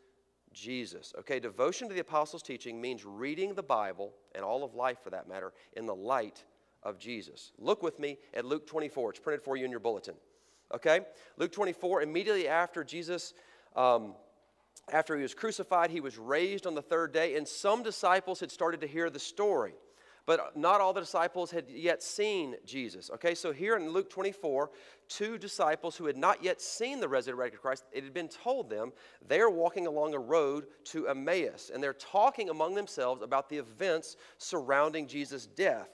Jesus. 0.51 1.13
Okay, 1.17 1.39
devotion 1.39 1.87
to 1.87 1.93
the 1.93 2.01
apostles' 2.01 2.43
teaching 2.43 2.81
means 2.81 3.05
reading 3.05 3.53
the 3.53 3.63
Bible 3.63 4.13
and 4.35 4.43
all 4.43 4.65
of 4.65 4.75
life 4.75 4.97
for 5.01 5.11
that 5.11 5.29
matter 5.29 5.53
in 5.77 5.85
the 5.85 5.95
light 5.95 6.43
of 6.83 6.99
Jesus. 6.99 7.53
Look 7.57 7.81
with 7.81 7.99
me 7.99 8.17
at 8.33 8.43
Luke 8.43 8.67
24. 8.67 9.11
It's 9.11 9.19
printed 9.19 9.45
for 9.45 9.55
you 9.55 9.63
in 9.63 9.71
your 9.71 9.79
bulletin. 9.79 10.15
Okay, 10.75 10.99
Luke 11.37 11.53
24, 11.53 12.01
immediately 12.01 12.49
after 12.49 12.83
Jesus. 12.83 13.33
Um, 13.77 14.15
after 14.91 15.15
he 15.15 15.21
was 15.21 15.33
crucified, 15.33 15.89
he 15.89 16.01
was 16.01 16.17
raised 16.17 16.67
on 16.67 16.75
the 16.75 16.81
third 16.81 17.13
day, 17.13 17.35
and 17.35 17.47
some 17.47 17.83
disciples 17.83 18.39
had 18.39 18.51
started 18.51 18.81
to 18.81 18.87
hear 18.87 19.09
the 19.09 19.19
story. 19.19 19.73
But 20.25 20.55
not 20.55 20.79
all 20.79 20.93
the 20.93 21.01
disciples 21.01 21.51
had 21.51 21.69
yet 21.69 22.01
seen 22.01 22.55
Jesus. 22.65 23.09
Okay, 23.15 23.35
so 23.35 23.51
here 23.51 23.75
in 23.75 23.89
Luke 23.89 24.09
24, 24.09 24.69
two 25.09 25.37
disciples 25.37 25.97
who 25.97 26.05
had 26.05 26.15
not 26.15 26.41
yet 26.41 26.61
seen 26.61 27.01
the 27.01 27.09
resurrected 27.09 27.59
Christ, 27.61 27.83
it 27.91 28.05
had 28.05 28.13
been 28.13 28.29
told 28.29 28.69
them 28.69 28.93
they 29.27 29.41
are 29.41 29.49
walking 29.49 29.85
along 29.85 30.13
a 30.13 30.19
road 30.19 30.67
to 30.85 31.09
Emmaus, 31.09 31.71
and 31.73 31.83
they're 31.83 31.93
talking 31.93 32.49
among 32.49 32.73
themselves 32.73 33.21
about 33.21 33.49
the 33.49 33.57
events 33.57 34.15
surrounding 34.37 35.07
Jesus' 35.07 35.45
death. 35.45 35.89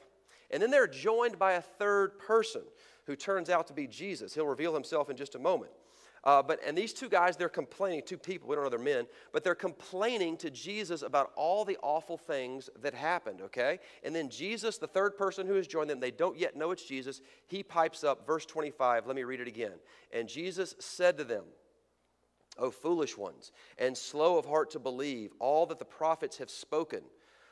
And 0.51 0.61
then 0.61 0.69
they're 0.69 0.87
joined 0.87 1.39
by 1.39 1.53
a 1.53 1.61
third 1.61 2.19
person 2.19 2.61
who 3.05 3.15
turns 3.15 3.49
out 3.49 3.65
to 3.67 3.73
be 3.73 3.87
Jesus. 3.87 4.35
He'll 4.35 4.45
reveal 4.45 4.75
himself 4.75 5.09
in 5.09 5.17
just 5.17 5.33
a 5.33 5.39
moment. 5.39 5.71
Uh, 6.23 6.43
but 6.43 6.59
and 6.65 6.77
these 6.77 6.93
two 6.93 7.09
guys, 7.09 7.37
they're 7.37 7.49
complaining. 7.49 8.01
Two 8.05 8.17
people, 8.17 8.49
we 8.49 8.55
don't 8.55 8.63
know 8.63 8.69
they're 8.69 8.79
men, 8.79 9.05
but 9.31 9.43
they're 9.43 9.55
complaining 9.55 10.37
to 10.37 10.49
Jesus 10.49 11.01
about 11.01 11.31
all 11.35 11.63
the 11.63 11.77
awful 11.81 12.17
things 12.17 12.69
that 12.81 12.93
happened. 12.93 13.41
Okay, 13.41 13.79
and 14.03 14.15
then 14.15 14.29
Jesus, 14.29 14.77
the 14.77 14.87
third 14.87 15.17
person 15.17 15.47
who 15.47 15.55
has 15.55 15.67
joined 15.67 15.89
them, 15.89 15.99
they 15.99 16.11
don't 16.11 16.37
yet 16.37 16.55
know 16.55 16.71
it's 16.71 16.83
Jesus. 16.83 17.21
He 17.47 17.63
pipes 17.63 18.03
up, 18.03 18.25
verse 18.25 18.45
25. 18.45 19.07
Let 19.07 19.15
me 19.15 19.23
read 19.23 19.39
it 19.39 19.47
again. 19.47 19.79
And 20.11 20.27
Jesus 20.27 20.75
said 20.79 21.17
to 21.17 21.23
them, 21.23 21.45
"O 22.57 22.71
foolish 22.71 23.17
ones, 23.17 23.51
and 23.77 23.97
slow 23.97 24.37
of 24.37 24.45
heart 24.45 24.71
to 24.71 24.79
believe 24.79 25.31
all 25.39 25.65
that 25.67 25.79
the 25.79 25.85
prophets 25.85 26.37
have 26.37 26.49
spoken." 26.49 27.03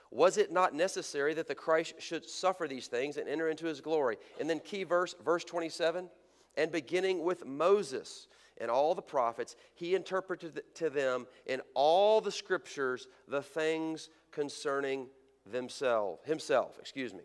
Was 0.09 0.37
it 0.37 0.53
not 0.53 0.73
necessary 0.73 1.33
that 1.33 1.47
the 1.47 1.55
Christ 1.55 1.95
should 1.99 2.29
suffer 2.29 2.65
these 2.65 2.87
things 2.87 3.17
and 3.17 3.27
enter 3.27 3.49
into 3.49 3.65
his 3.65 3.81
glory? 3.81 4.17
And 4.39 4.49
then, 4.49 4.61
key 4.61 4.85
verse, 4.85 5.13
verse 5.21 5.43
27 5.43 6.09
and 6.57 6.71
beginning 6.71 7.23
with 7.23 7.45
Moses 7.45 8.27
and 8.59 8.71
all 8.71 8.95
the 8.95 9.01
prophets, 9.01 9.55
he 9.75 9.95
interpreted 9.95 10.61
to 10.75 10.89
them 10.89 11.27
in 11.45 11.61
all 11.73 12.21
the 12.21 12.31
scriptures 12.31 13.07
the 13.27 13.41
things 13.41 14.09
concerning 14.31 15.07
themselves, 15.51 16.19
himself, 16.25 16.77
excuse 16.79 17.13
me. 17.13 17.21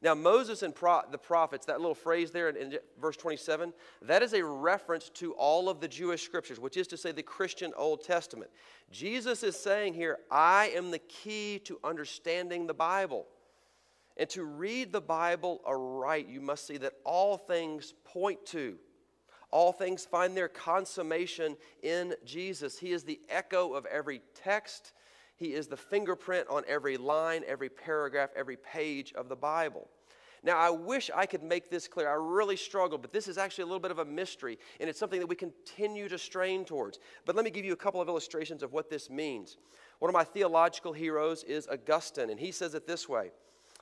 Now, 0.00 0.14
Moses 0.14 0.62
and 0.62 0.72
pro- 0.72 1.02
the 1.10 1.18
prophets, 1.18 1.66
that 1.66 1.80
little 1.80 1.94
phrase 1.94 2.30
there 2.30 2.48
in, 2.48 2.56
in, 2.56 2.78
verse 3.00 3.16
27, 3.16 3.72
that 4.02 4.22
is 4.22 4.32
a 4.32 4.44
reference 4.44 5.08
to 5.14 5.32
all 5.32 5.68
of 5.68 5.80
the 5.80 5.88
Jewish 5.88 6.22
scriptures, 6.22 6.60
which 6.60 6.76
is 6.76 6.86
to 6.88 6.96
say 6.96 7.10
the 7.10 7.22
Christian 7.22 7.72
Old 7.76 8.04
Testament. 8.04 8.50
Jesus 8.92 9.42
is 9.42 9.58
saying 9.58 9.94
here, 9.94 10.18
I 10.30 10.70
am 10.76 10.92
the 10.92 11.00
key 11.00 11.58
to 11.64 11.80
understanding 11.82 12.68
the 12.68 12.74
Bible. 12.74 13.26
And 14.16 14.28
to 14.30 14.44
read 14.44 14.92
the 14.92 15.00
Bible 15.00 15.60
aright, 15.66 16.28
you 16.28 16.40
must 16.40 16.66
see 16.66 16.76
that 16.78 16.94
all 17.04 17.36
things 17.36 17.94
point 18.04 18.44
to 18.46 18.78
all 19.50 19.72
things 19.72 20.04
find 20.04 20.36
their 20.36 20.48
consummation 20.48 21.56
in 21.82 22.14
Jesus. 22.24 22.78
He 22.78 22.92
is 22.92 23.04
the 23.04 23.20
echo 23.28 23.72
of 23.74 23.86
every 23.86 24.20
text, 24.34 24.92
He 25.36 25.54
is 25.54 25.68
the 25.68 25.76
fingerprint 25.76 26.48
on 26.48 26.64
every 26.66 26.96
line, 26.96 27.42
every 27.46 27.68
paragraph, 27.68 28.30
every 28.36 28.56
page 28.56 29.12
of 29.14 29.28
the 29.28 29.36
Bible. 29.36 29.88
Now, 30.42 30.56
I 30.56 30.70
wish 30.70 31.10
I 31.14 31.26
could 31.26 31.42
make 31.42 31.68
this 31.68 31.88
clear. 31.88 32.08
I 32.08 32.14
really 32.14 32.56
struggle, 32.56 32.96
but 32.96 33.12
this 33.12 33.26
is 33.26 33.38
actually 33.38 33.62
a 33.62 33.66
little 33.66 33.80
bit 33.80 33.90
of 33.90 33.98
a 33.98 34.04
mystery, 34.04 34.58
and 34.80 34.88
it's 34.88 34.98
something 34.98 35.18
that 35.20 35.26
we 35.26 35.34
continue 35.34 36.08
to 36.08 36.18
strain 36.18 36.64
towards. 36.64 36.98
But 37.26 37.34
let 37.34 37.44
me 37.44 37.50
give 37.50 37.64
you 37.64 37.72
a 37.72 37.76
couple 37.76 38.00
of 38.00 38.08
illustrations 38.08 38.62
of 38.62 38.72
what 38.72 38.88
this 38.88 39.10
means. 39.10 39.56
One 39.98 40.08
of 40.08 40.14
my 40.14 40.24
theological 40.24 40.92
heroes 40.92 41.42
is 41.42 41.66
Augustine, 41.66 42.30
and 42.30 42.38
he 42.38 42.52
says 42.52 42.74
it 42.74 42.86
this 42.86 43.08
way 43.08 43.30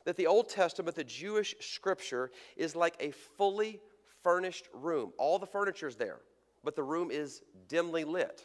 that 0.05 0.17
the 0.17 0.27
Old 0.27 0.49
Testament, 0.49 0.97
the 0.97 1.05
Jewish 1.05 1.57
scripture, 1.61 2.31
is 2.57 2.77
like 2.77 2.95
a 3.01 3.11
fully 3.11 3.81
furnished 4.27 4.67
room. 4.73 5.13
All 5.19 5.39
the 5.39 5.47
furniture 5.47 5.87
is 5.87 5.95
there, 5.95 6.19
but 6.65 6.75
the 6.75 6.83
room 6.83 7.13
is 7.13 7.43
dimly 7.69 8.03
lit. 8.03 8.45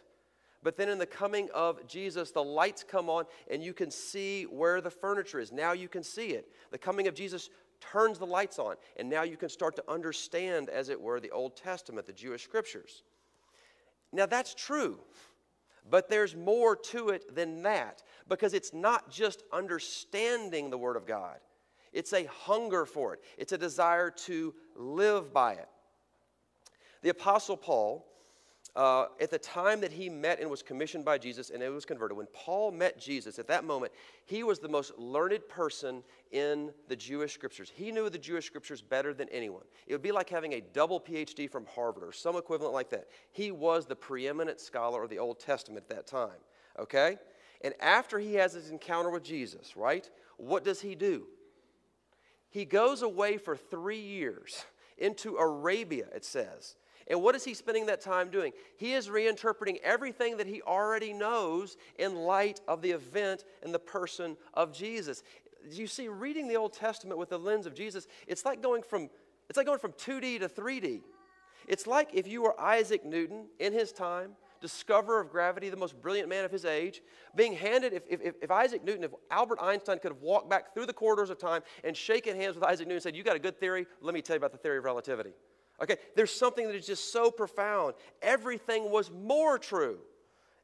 But 0.62 0.78
then 0.78 0.90
in 0.90 1.00
the 1.00 1.08
coming 1.08 1.50
of 1.56 1.88
Jesus, 1.88 2.30
the 2.30 2.44
lights 2.44 2.84
come 2.84 3.10
on 3.10 3.26
and 3.50 3.64
you 3.64 3.74
can 3.74 3.90
see 3.90 4.44
where 4.44 4.80
the 4.80 4.92
furniture 4.92 5.40
is. 5.40 5.52
Now 5.52 5.72
you 5.72 5.88
can 5.88 6.04
see 6.04 6.34
it. 6.34 6.50
The 6.70 6.78
coming 6.78 7.08
of 7.08 7.16
Jesus 7.16 7.50
turns 7.80 8.20
the 8.20 8.28
lights 8.28 8.60
on, 8.60 8.76
and 8.96 9.10
now 9.10 9.24
you 9.24 9.38
can 9.38 9.50
start 9.50 9.76
to 9.78 9.84
understand, 9.92 10.70
as 10.70 10.90
it 10.90 11.02
were, 11.02 11.20
the 11.20 11.32
Old 11.32 11.56
Testament, 11.56 12.06
the 12.06 12.14
Jewish 12.14 12.44
scriptures. 12.44 13.02
Now 14.14 14.28
that's 14.28 14.54
true, 14.54 15.00
but 15.90 16.10
there's 16.12 16.36
more 16.36 16.76
to 16.76 17.10
it 17.10 17.34
than 17.34 17.64
that 17.64 18.04
because 18.30 18.54
it's 18.54 18.72
not 18.72 19.10
just 19.10 19.42
understanding 19.52 20.70
the 20.70 20.78
Word 20.78 20.96
of 20.96 21.08
God. 21.08 21.40
It's 21.94 22.14
a 22.14 22.26
hunger 22.26 22.86
for 22.86 23.14
it, 23.14 23.22
it's 23.38 23.52
a 23.52 23.58
desire 23.58 24.10
to 24.26 24.54
live 24.76 25.34
by 25.34 25.54
it. 25.54 25.68
The 27.02 27.10
Apostle 27.10 27.58
Paul, 27.58 28.08
uh, 28.76 29.08
at 29.20 29.32
the 29.32 29.40
time 29.40 29.82
that 29.82 29.92
he 29.92 30.08
met 30.08 30.40
and 30.40 30.50
was 30.50 30.62
commissioned 30.62 31.04
by 31.04 31.18
Jesus 31.18 31.50
and 31.50 31.62
it 31.62 31.70
was 31.70 31.84
converted, 31.84 32.16
when 32.16 32.28
Paul 32.32 32.72
met 32.72 33.00
Jesus 33.00 33.40
at 33.40 33.48
that 33.48 33.66
moment, 33.66 33.92
he 34.26 34.44
was 34.44 34.60
the 34.60 34.70
most 34.70 34.98
learned 34.98 35.42
person 35.50 36.04
in 36.32 36.72
the 36.88 36.96
Jewish 36.96 37.34
scriptures. 37.34 37.72
He 37.74 37.92
knew 37.92 38.10
the 38.10 38.18
Jewish 38.18 38.46
scriptures 38.46 38.82
better 38.82 39.14
than 39.14 39.28
anyone. 39.30 39.64
It 39.88 39.94
would 39.94 40.02
be 40.02 40.12
like 40.12 40.30
having 40.30 40.54
a 40.54 40.62
double 40.62 41.02
PhD 41.02 41.50
from 41.50 41.66
Harvard 41.66 42.04
or 42.04 42.14
some 42.14 42.38
equivalent 42.38 42.74
like 42.74 42.90
that. 42.92 43.08
He 43.32 43.52
was 43.52 43.86
the 43.86 43.96
preeminent 43.96 44.62
scholar 44.62 45.04
of 45.04 45.10
the 45.10 45.20
Old 45.20 45.40
Testament 45.40 45.84
at 45.90 45.96
that 45.96 46.08
time, 46.08 46.40
okay? 46.80 47.18
And 47.64 47.74
after 47.80 48.20
he 48.20 48.36
has 48.36 48.54
his 48.54 48.70
encounter 48.70 49.10
with 49.10 49.24
Jesus, 49.24 49.76
right, 49.76 50.10
what 50.38 50.64
does 50.64 50.80
he 50.80 50.96
do? 50.96 51.28
He 52.52 52.66
goes 52.66 53.02
away 53.02 53.38
for 53.38 53.56
three 53.56 54.02
years 54.02 54.66
into 54.98 55.38
Arabia, 55.38 56.06
it 56.14 56.24
says. 56.24 56.76
And 57.08 57.22
what 57.22 57.36
is 57.36 57.44
he 57.44 57.54
spending 57.54 57.88
that 57.88 58.02
time 58.02 58.30
doing? 58.30 58.54
He 58.78 58.94
is 58.94 59.08
reinterpreting 59.08 59.80
everything 59.84 60.38
that 60.38 60.48
he 60.48 60.62
already 60.62 61.14
knows 61.14 61.76
in 61.98 62.16
light 62.16 62.62
of 62.68 62.82
the 62.82 62.92
event 62.92 63.46
and 63.64 63.74
the 63.74 63.80
person 63.80 64.38
of 64.54 64.72
Jesus. 64.72 65.24
You 65.70 65.88
see, 65.88 66.08
reading 66.08 66.48
the 66.48 66.58
Old 66.58 66.74
Testament 66.74 67.18
with 67.18 67.30
the 67.30 67.40
lens 67.40 67.66
of 67.66 67.74
Jesus, 67.74 68.08
it's 68.28 68.46
like 68.46 68.62
going 68.62 68.84
from 68.84 69.10
it's 69.50 69.58
like 69.58 69.66
going 69.66 69.80
from 69.80 69.92
2D 69.94 70.40
to 70.40 70.48
3D. 70.48 71.02
It's 71.68 71.86
like 71.86 72.12
if 72.14 72.28
you 72.28 72.44
were 72.44 72.60
Isaac 72.60 73.04
Newton 73.04 73.48
in 73.60 73.74
his 73.74 73.92
time, 73.92 74.32
discoverer 74.62 75.20
of 75.20 75.30
gravity, 75.30 75.70
the 75.70 75.76
most 75.76 76.00
brilliant 76.02 76.30
man 76.30 76.46
of 76.46 76.52
his 76.52 76.66
age, 76.66 77.02
being 77.36 77.54
handed, 77.54 77.94
if, 77.94 78.04
if, 78.08 78.36
if 78.42 78.52
Isaac 78.52 78.84
Newton, 78.84 79.04
if 79.04 79.12
Albert 79.30 79.60
Einstein 79.62 80.00
could 80.00 80.12
have 80.12 80.22
walked 80.22 80.50
back 80.50 80.74
through 80.74 80.86
the 80.86 80.94
corridors 80.94 81.30
of 81.30 81.38
time 81.38 81.62
and 81.84 81.98
shaken 81.98 82.36
hands 82.36 82.56
with 82.56 82.64
Isaac 82.64 82.88
Newton 82.88 82.98
and 82.98 83.04
said, 83.04 83.16
You 83.16 83.24
got 83.24 83.36
a 83.36 83.40
good 83.40 83.60
theory? 83.60 83.86
Let 84.02 84.14
me 84.14 84.22
tell 84.22 84.36
you 84.36 84.38
about 84.38 84.52
the 84.52 84.58
theory 84.58 84.78
of 84.78 84.84
relativity. 84.84 85.32
Okay, 85.82 85.98
there's 86.16 86.32
something 86.32 86.68
that 86.68 86.76
is 86.76 86.86
just 86.86 87.12
so 87.12 87.32
profound. 87.32 87.96
Everything 88.22 88.92
was 88.92 89.10
more 89.10 89.58
true. 89.58 89.98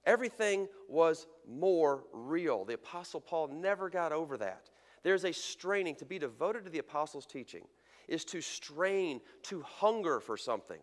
Everything 0.06 0.68
was 0.88 1.28
more 1.50 2.04
real. 2.14 2.64
The 2.64 2.76
Apostle 2.76 3.20
Paul 3.20 3.48
never 3.48 3.90
got 3.90 4.12
over 4.12 4.38
that. 4.38 4.70
There's 5.04 5.26
a 5.26 5.34
straining 5.34 5.96
to 5.96 6.06
be 6.06 6.20
devoted 6.20 6.66
to 6.66 6.70
the 6.70 6.80
Apostles' 6.80 7.26
teaching, 7.26 7.66
is 8.08 8.24
to 8.26 8.42
strain, 8.42 9.22
to 9.44 9.62
hunger 9.62 10.20
for 10.20 10.38
something 10.38 10.80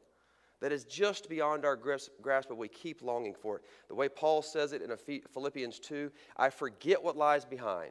that 0.64 0.72
is 0.72 0.84
just 0.84 1.28
beyond 1.28 1.66
our 1.66 1.76
grasp, 1.76 2.08
but 2.48 2.56
we 2.56 2.68
keep 2.68 3.02
longing 3.02 3.34
for 3.34 3.56
it. 3.56 3.64
The 3.88 3.94
way 3.94 4.08
Paul 4.08 4.40
says 4.40 4.72
it 4.72 4.80
in 4.80 5.20
Philippians 5.30 5.78
2 5.78 6.10
I 6.38 6.48
forget 6.48 7.04
what 7.04 7.18
lies 7.18 7.44
behind, 7.44 7.90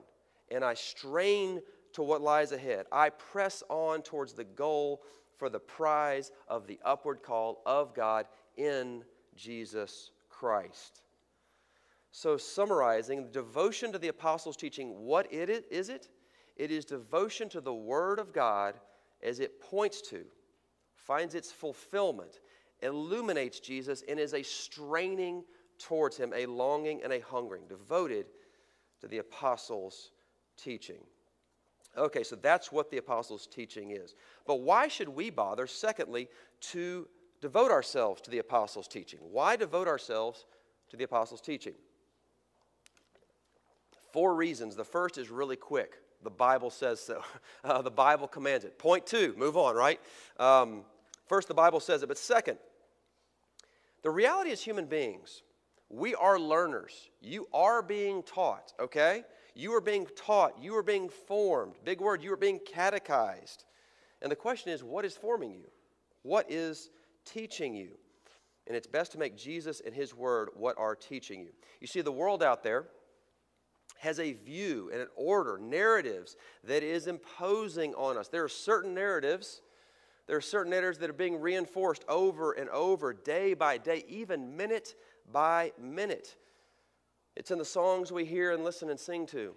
and 0.49 0.65
I 0.65 0.73
strain 0.73 1.61
to 1.91 2.01
what 2.01 2.23
lies 2.23 2.51
ahead. 2.51 2.87
I 2.91 3.11
press 3.11 3.61
on 3.69 4.01
towards 4.01 4.33
the 4.33 4.43
goal 4.43 5.03
for 5.37 5.49
the 5.49 5.59
prize 5.59 6.31
of 6.47 6.65
the 6.65 6.79
upward 6.83 7.21
call 7.21 7.61
of 7.67 7.93
God 7.93 8.25
in 8.57 9.03
Jesus 9.35 10.09
Christ. 10.31 11.03
So, 12.09 12.37
summarizing, 12.37 13.29
devotion 13.31 13.91
to 13.91 13.99
the 13.99 14.07
apostles' 14.07 14.57
teaching, 14.57 15.05
what 15.05 15.31
it 15.31 15.67
is 15.69 15.89
it? 15.89 16.09
It 16.55 16.71
is 16.71 16.85
devotion 16.85 17.49
to 17.49 17.61
the 17.61 17.71
Word 17.71 18.17
of 18.17 18.33
God 18.33 18.79
as 19.21 19.39
it 19.39 19.61
points 19.61 20.01
to, 20.09 20.25
finds 20.95 21.35
its 21.35 21.51
fulfillment, 21.51 22.39
illuminates 22.83 23.59
Jesus, 23.59 24.03
and 24.07 24.19
is 24.19 24.33
a 24.33 24.43
straining 24.43 25.43
towards 25.79 26.17
Him, 26.17 26.33
a 26.35 26.45
longing 26.45 27.01
and 27.03 27.13
a 27.13 27.19
hungering, 27.19 27.63
devoted 27.67 28.27
to 29.01 29.07
the 29.07 29.17
apostles' 29.17 30.11
teaching. 30.57 31.03
Okay, 31.97 32.23
so 32.23 32.35
that's 32.35 32.71
what 32.71 32.89
the 32.89 32.97
apostles' 32.97 33.47
teaching 33.47 33.91
is. 33.91 34.15
But 34.47 34.61
why 34.61 34.87
should 34.87 35.09
we 35.09 35.29
bother, 35.29 35.67
secondly, 35.67 36.27
to 36.71 37.07
devote 37.41 37.71
ourselves 37.71 38.21
to 38.21 38.31
the 38.31 38.39
apostles' 38.39 38.87
teaching? 38.87 39.19
Why 39.21 39.55
devote 39.55 39.87
ourselves 39.87 40.45
to 40.89 40.97
the 40.97 41.03
apostles' 41.03 41.41
teaching? 41.41 41.73
Four 44.11 44.35
reasons. 44.35 44.75
The 44.75 44.83
first 44.83 45.17
is 45.17 45.29
really 45.29 45.55
quick. 45.55 45.97
The 46.23 46.29
Bible 46.29 46.69
says 46.69 46.99
so. 46.99 47.23
Uh, 47.63 47.81
the 47.81 47.91
Bible 47.91 48.27
commands 48.27 48.65
it. 48.65 48.77
Point 48.77 49.05
two, 49.05 49.33
move 49.37 49.55
on, 49.55 49.73
right? 49.73 49.97
Um, 50.37 50.81
first, 51.27 51.47
the 51.47 51.53
Bible 51.53 51.79
says 51.79 52.03
it. 52.03 52.07
But 52.07 52.17
second, 52.17 52.57
the 54.03 54.11
reality 54.11 54.51
is 54.51 54.61
human 54.61 54.85
beings, 54.85 55.43
we 55.89 56.15
are 56.15 56.39
learners. 56.39 57.09
You 57.21 57.47
are 57.53 57.81
being 57.81 58.23
taught, 58.23 58.73
okay? 58.79 59.23
You 59.55 59.73
are 59.75 59.81
being 59.81 60.07
taught, 60.15 60.61
you 60.61 60.75
are 60.75 60.83
being 60.83 61.09
formed. 61.09 61.75
Big 61.83 62.01
word, 62.01 62.23
you 62.23 62.33
are 62.33 62.37
being 62.37 62.59
catechized. 62.59 63.65
And 64.21 64.31
the 64.31 64.35
question 64.35 64.71
is, 64.71 64.83
what 64.83 65.05
is 65.05 65.15
forming 65.15 65.53
you? 65.53 65.67
What 66.23 66.51
is 66.51 66.89
teaching 67.25 67.75
you? 67.75 67.91
And 68.65 68.75
it's 68.75 68.87
best 68.87 69.11
to 69.11 69.19
make 69.19 69.37
Jesus 69.37 69.81
and 69.85 69.93
His 69.93 70.15
Word 70.15 70.49
what 70.55 70.77
are 70.77 70.95
teaching 70.95 71.41
you. 71.41 71.49
You 71.81 71.87
see, 71.87 72.01
the 72.01 72.11
world 72.11 72.41
out 72.41 72.63
there 72.63 72.85
has 73.99 74.19
a 74.19 74.33
view 74.33 74.89
and 74.91 75.01
an 75.01 75.09
order, 75.15 75.57
narratives 75.61 76.35
that 76.63 76.81
is 76.81 77.07
imposing 77.07 77.93
on 77.95 78.17
us. 78.17 78.29
There 78.29 78.43
are 78.43 78.49
certain 78.49 78.93
narratives, 78.93 79.61
there 80.27 80.37
are 80.37 80.41
certain 80.41 80.71
narratives 80.71 80.99
that 80.99 81.09
are 81.09 81.13
being 81.13 81.39
reinforced 81.39 82.05
over 82.07 82.53
and 82.53 82.69
over, 82.69 83.13
day 83.13 83.53
by 83.53 83.77
day, 83.77 84.03
even 84.07 84.55
minute 84.55 84.95
by 85.31 85.71
minute. 85.79 86.35
It's 87.35 87.51
in 87.51 87.57
the 87.57 87.65
songs 87.65 88.11
we 88.11 88.25
hear 88.25 88.51
and 88.51 88.63
listen 88.63 88.89
and 88.89 88.99
sing 88.99 89.25
to. 89.27 89.55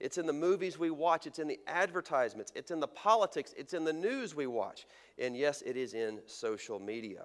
It's 0.00 0.16
in 0.16 0.26
the 0.26 0.32
movies 0.32 0.78
we 0.78 0.90
watch, 0.90 1.26
it's 1.26 1.40
in 1.40 1.48
the 1.48 1.58
advertisements, 1.66 2.52
it's 2.54 2.70
in 2.70 2.78
the 2.78 2.86
politics, 2.86 3.52
it's 3.56 3.74
in 3.74 3.84
the 3.84 3.92
news 3.92 4.34
we 4.34 4.46
watch. 4.46 4.86
And 5.18 5.36
yes, 5.36 5.62
it 5.62 5.76
is 5.76 5.92
in 5.92 6.20
social 6.26 6.78
media. 6.78 7.24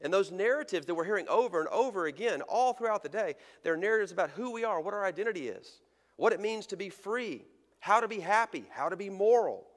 And 0.00 0.12
those 0.12 0.32
narratives 0.32 0.84
that 0.86 0.94
we're 0.96 1.04
hearing 1.04 1.28
over 1.28 1.60
and 1.60 1.68
over 1.68 2.06
again, 2.06 2.42
all 2.42 2.72
throughout 2.72 3.04
the 3.04 3.08
day, 3.08 3.36
they're 3.62 3.76
narratives 3.76 4.10
about 4.10 4.30
who 4.30 4.50
we 4.50 4.64
are, 4.64 4.80
what 4.80 4.94
our 4.94 5.04
identity 5.04 5.48
is, 5.48 5.80
what 6.16 6.32
it 6.32 6.40
means 6.40 6.66
to 6.66 6.76
be 6.76 6.88
free, 6.88 7.44
how 7.78 8.00
to 8.00 8.08
be 8.08 8.18
happy, 8.18 8.64
how 8.70 8.88
to 8.88 8.96
be 8.96 9.08
moral. 9.08 9.68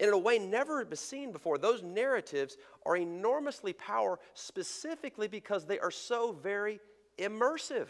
In 0.00 0.08
a 0.08 0.18
way 0.18 0.38
never 0.38 0.86
seen 0.94 1.30
before, 1.30 1.58
those 1.58 1.82
narratives 1.82 2.56
are 2.86 2.96
enormously 2.96 3.74
powerful 3.74 4.24
specifically 4.32 5.28
because 5.28 5.66
they 5.66 5.78
are 5.78 5.90
so 5.90 6.32
very 6.32 6.80
immersive. 7.18 7.88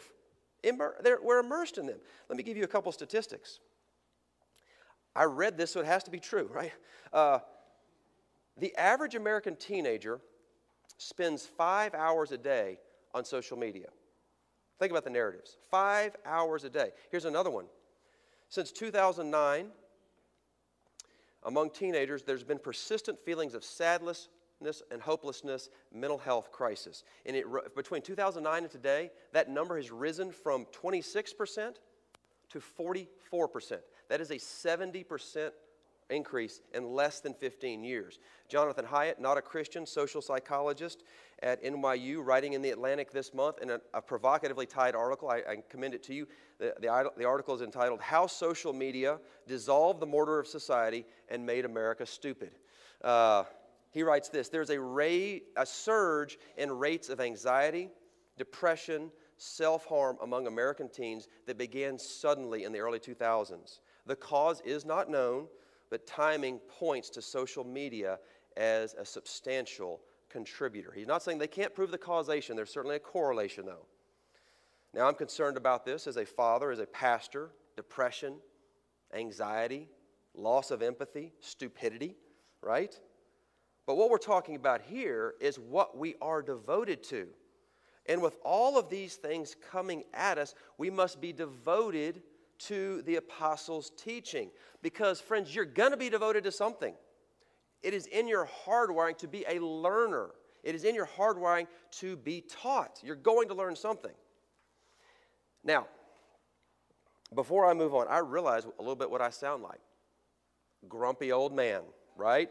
Immer- 0.65 0.97
we're 1.23 1.39
immersed 1.39 1.79
in 1.79 1.87
them. 1.87 2.01
Let 2.29 2.37
me 2.37 2.43
give 2.43 2.57
you 2.57 2.65
a 2.65 2.69
couple 2.69 2.91
statistics. 2.91 3.61
I 5.15 5.25
read 5.25 5.57
this, 5.57 5.71
so 5.71 5.81
it 5.81 5.87
has 5.87 6.03
to 6.05 6.11
be 6.11 6.19
true, 6.19 6.51
right? 6.53 6.73
Uh, 7.13 7.39
the 8.57 8.75
average 8.77 9.15
American 9.15 9.55
teenager 9.55 10.21
spends 10.99 11.47
five 11.47 11.95
hours 11.95 12.33
a 12.33 12.39
day 12.39 12.81
on 13.15 13.25
social 13.25 13.57
media. 13.57 13.87
Think 14.81 14.91
about 14.91 15.05
the 15.05 15.11
narratives. 15.11 15.57
Five 15.71 16.17
hours 16.27 16.65
a 16.65 16.71
day. 16.71 16.91
Here's 17.11 17.25
another 17.25 17.51
one. 17.51 17.67
Since 18.49 18.73
2009, 18.73 19.69
among 21.45 21.71
teenagers, 21.71 22.23
there's 22.23 22.45
been 22.45 22.59
persistent 22.59 23.19
feelings 23.19 23.55
of 23.55 23.65
sadness, 23.65 24.29
and 24.91 25.01
hopelessness, 25.01 25.71
mental 25.93 26.19
health 26.19 26.53
crisis. 26.53 27.05
And 27.25 27.35
it, 27.35 27.47
between 27.75 28.03
2009 28.03 28.63
and 28.63 28.71
today, 28.71 29.11
that 29.33 29.49
number 29.49 29.77
has 29.77 29.91
risen 29.91 30.31
from 30.31 30.67
26% 30.67 31.77
to 32.51 32.61
44%. 32.61 33.79
That 34.09 34.21
is 34.21 34.31
a 34.31 34.37
70% 34.37 35.51
increase 36.11 36.61
in 36.75 36.93
less 36.93 37.21
than 37.21 37.35
15 37.35 37.83
years. 37.83 38.19
Jonathan 38.49 38.85
Haidt, 38.85 39.19
not 39.19 39.39
a 39.39 39.43
Christian, 39.43 39.87
social 39.87 40.21
psychologist 40.21 41.05
at 41.43 41.63
NYU, 41.63 42.25
writing 42.25 42.53
in 42.53 42.63
The 42.63 42.71
Atlantic 42.71 43.13
this 43.13 43.33
month 43.33 43.59
in 43.63 43.71
a, 43.71 43.81
a 43.95 44.03
provocatively 44.03 44.67
tied 44.67 44.95
article. 44.95 45.31
I, 45.31 45.37
I, 45.37 45.57
commend 45.69 45.95
it 45.95 46.03
to 46.05 46.15
you. 46.15 46.27
The, 46.59 46.75
the, 46.81 47.11
the, 47.17 47.25
article 47.25 47.55
is 47.55 47.63
entitled 47.63 48.01
How 48.01 48.27
Social 48.27 48.73
Media 48.73 49.19
Dissolved 49.47 50.01
the 50.01 50.07
Mortar 50.07 50.39
of 50.39 50.47
Society 50.47 51.07
and 51.29 51.45
Made 51.45 51.65
America 51.65 52.05
Stupid. 52.05 52.53
Uh, 53.03 53.45
he 53.91 54.03
writes 54.03 54.29
this 54.29 54.49
There's 54.49 54.71
a, 54.71 55.41
a 55.57 55.67
surge 55.67 56.39
in 56.57 56.71
rates 56.71 57.09
of 57.09 57.21
anxiety, 57.21 57.89
depression, 58.37 59.11
self 59.41 59.87
harm 59.87 60.19
among 60.23 60.47
American 60.47 60.89
teens 60.89 61.29
that 61.47 61.57
began 61.57 61.99
suddenly 61.99 62.65
in 62.65 62.73
the 62.73 62.79
early 62.79 62.99
2000s. 62.99 63.81
The 64.07 64.17
cause 64.17 64.61
is 64.65 64.85
not 64.85 65.11
known, 65.11 65.47
but 65.91 66.07
timing 66.07 66.59
points 66.79 67.11
to 67.11 67.23
social 67.23 67.65
media 67.65 68.19
as 68.57 68.95
a 68.95 69.05
substantial 69.05 70.01
contributor. 70.29 70.93
He's 70.93 71.07
not 71.07 71.23
saying 71.23 71.39
they 71.39 71.47
can't 71.47 71.75
prove 71.75 71.91
the 71.91 71.99
causation, 71.99 72.57
there's 72.57 72.73
certainly 72.73 72.97
a 72.97 73.01
correlation, 73.01 73.67
though. 73.67 73.87
Now, 74.95 75.07
I'm 75.07 75.15
concerned 75.15 75.57
about 75.57 75.85
this 75.85 76.07
as 76.07 76.17
a 76.17 76.25
father, 76.25 76.71
as 76.71 76.79
a 76.79 76.87
pastor 76.87 77.51
depression, 77.77 78.35
anxiety, 79.15 79.89
loss 80.35 80.71
of 80.71 80.83
empathy, 80.83 81.33
stupidity, 81.41 82.15
right? 82.63 82.99
But 83.87 83.97
what 83.97 84.11
we're 84.11 84.19
talking 84.19 84.55
about 84.57 84.83
here 84.83 85.35
is 85.41 85.59
what 85.59 85.97
we 85.97 86.15
are 86.21 86.43
devoted 86.43 87.03
to. 87.05 87.29
And 88.07 88.21
with 88.21 88.37
all 88.45 88.79
of 88.79 88.91
these 88.91 89.17
things 89.17 89.57
coming 89.71 90.05
at 90.13 90.37
us, 90.37 90.55
we 90.79 90.91
must 90.91 91.21
be 91.21 91.33
devoted 91.33 92.23
to 92.67 93.03
the 93.03 93.17
apostles' 93.17 93.91
teaching. 93.97 94.51
Because, 94.83 95.21
friends, 95.21 95.55
you're 95.55 95.65
going 95.65 95.91
to 95.91 95.97
be 95.97 96.11
devoted 96.11 96.45
to 96.45 96.53
something. 96.53 96.95
It 97.83 97.95
is 97.95 98.07
in 98.07 98.29
your 98.29 98.49
hardwiring 98.67 99.19
to 99.19 99.29
be 99.29 99.45
a 99.49 99.59
learner, 99.59 100.31
it 100.63 100.75
is 100.75 100.85
in 100.85 100.95
your 100.95 101.07
hardwiring 101.07 101.67
to 101.93 102.17
be 102.17 102.43
taught. 102.43 103.01
You're 103.03 103.17
going 103.17 103.49
to 103.49 103.55
learn 103.55 103.77
something. 103.77 104.13
Now, 105.65 105.87
before 107.35 107.69
I 107.69 107.75
move 107.75 107.95
on, 107.95 108.07
I 108.09 108.19
realize 108.19 108.65
a 108.65 108.83
little 108.83 108.97
bit 108.97 109.11
what 109.11 109.21
I 109.21 109.31
sound 109.31 109.63
like 109.63 109.81
grumpy 110.89 111.33
old 111.33 111.55
man, 111.55 111.83
right? 112.17 112.49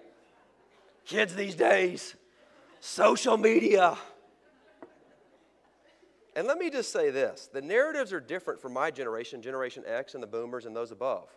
Kids 1.06 1.36
these 1.36 1.56
days, 1.56 2.16
social 2.80 3.38
media. 3.38 3.98
And 6.36 6.48
let 6.48 6.58
me 6.58 6.70
just 6.70 6.92
say 6.92 7.10
this 7.10 7.50
the 7.52 7.62
narratives 7.62 8.14
are 8.14 8.20
different 8.20 8.62
for 8.62 8.70
my 8.70 8.92
generation, 8.92 9.42
Generation 9.42 9.84
X, 9.86 10.14
and 10.14 10.24
the 10.24 10.28
boomers 10.28 10.66
and 10.66 10.76
those 10.76 10.92
above. 10.92 11.30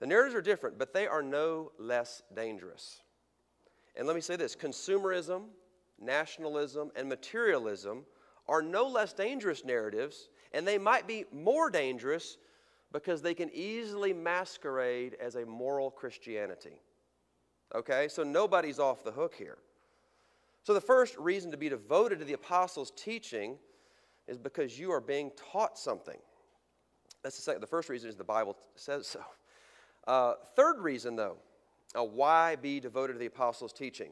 The 0.00 0.06
narratives 0.06 0.34
are 0.34 0.42
different, 0.42 0.78
but 0.78 0.92
they 0.92 1.06
are 1.06 1.22
no 1.22 1.72
less 1.78 2.22
dangerous. 2.34 3.00
And 3.96 4.06
let 4.06 4.16
me 4.16 4.22
say 4.22 4.36
this 4.36 4.56
consumerism, 4.56 5.44
nationalism, 6.00 6.90
and 6.96 7.08
materialism 7.08 8.04
are 8.48 8.62
no 8.62 8.86
less 8.88 9.12
dangerous 9.12 9.64
narratives, 9.64 10.28
and 10.52 10.66
they 10.66 10.78
might 10.78 11.06
be 11.06 11.24
more 11.32 11.70
dangerous 11.70 12.36
because 12.92 13.22
they 13.22 13.34
can 13.34 13.50
easily 13.54 14.12
masquerade 14.12 15.16
as 15.20 15.36
a 15.36 15.46
moral 15.46 15.90
Christianity. 15.90 16.80
Okay? 17.74 18.08
So 18.08 18.22
nobody's 18.22 18.78
off 18.78 19.04
the 19.04 19.12
hook 19.12 19.34
here. 19.36 19.58
So 20.64 20.74
the 20.74 20.80
first 20.80 21.16
reason 21.16 21.50
to 21.50 21.56
be 21.56 21.68
devoted 21.68 22.18
to 22.18 22.24
the 22.24 22.34
apostles' 22.34 22.92
teaching 22.96 23.56
is 24.32 24.38
because 24.38 24.78
you 24.78 24.90
are 24.90 25.00
being 25.00 25.30
taught 25.36 25.78
something. 25.78 26.18
That's 27.22 27.36
the 27.36 27.42
second. 27.42 27.60
The 27.60 27.66
first 27.66 27.88
reason 27.88 28.08
is 28.08 28.16
the 28.16 28.24
Bible 28.24 28.56
says 28.74 29.06
so. 29.06 29.20
Uh, 30.06 30.34
third 30.56 30.80
reason, 30.80 31.14
though, 31.14 31.36
uh, 31.94 32.02
why 32.02 32.56
be 32.56 32.80
devoted 32.80 33.12
to 33.12 33.18
the 33.18 33.26
apostles' 33.26 33.72
teaching? 33.72 34.10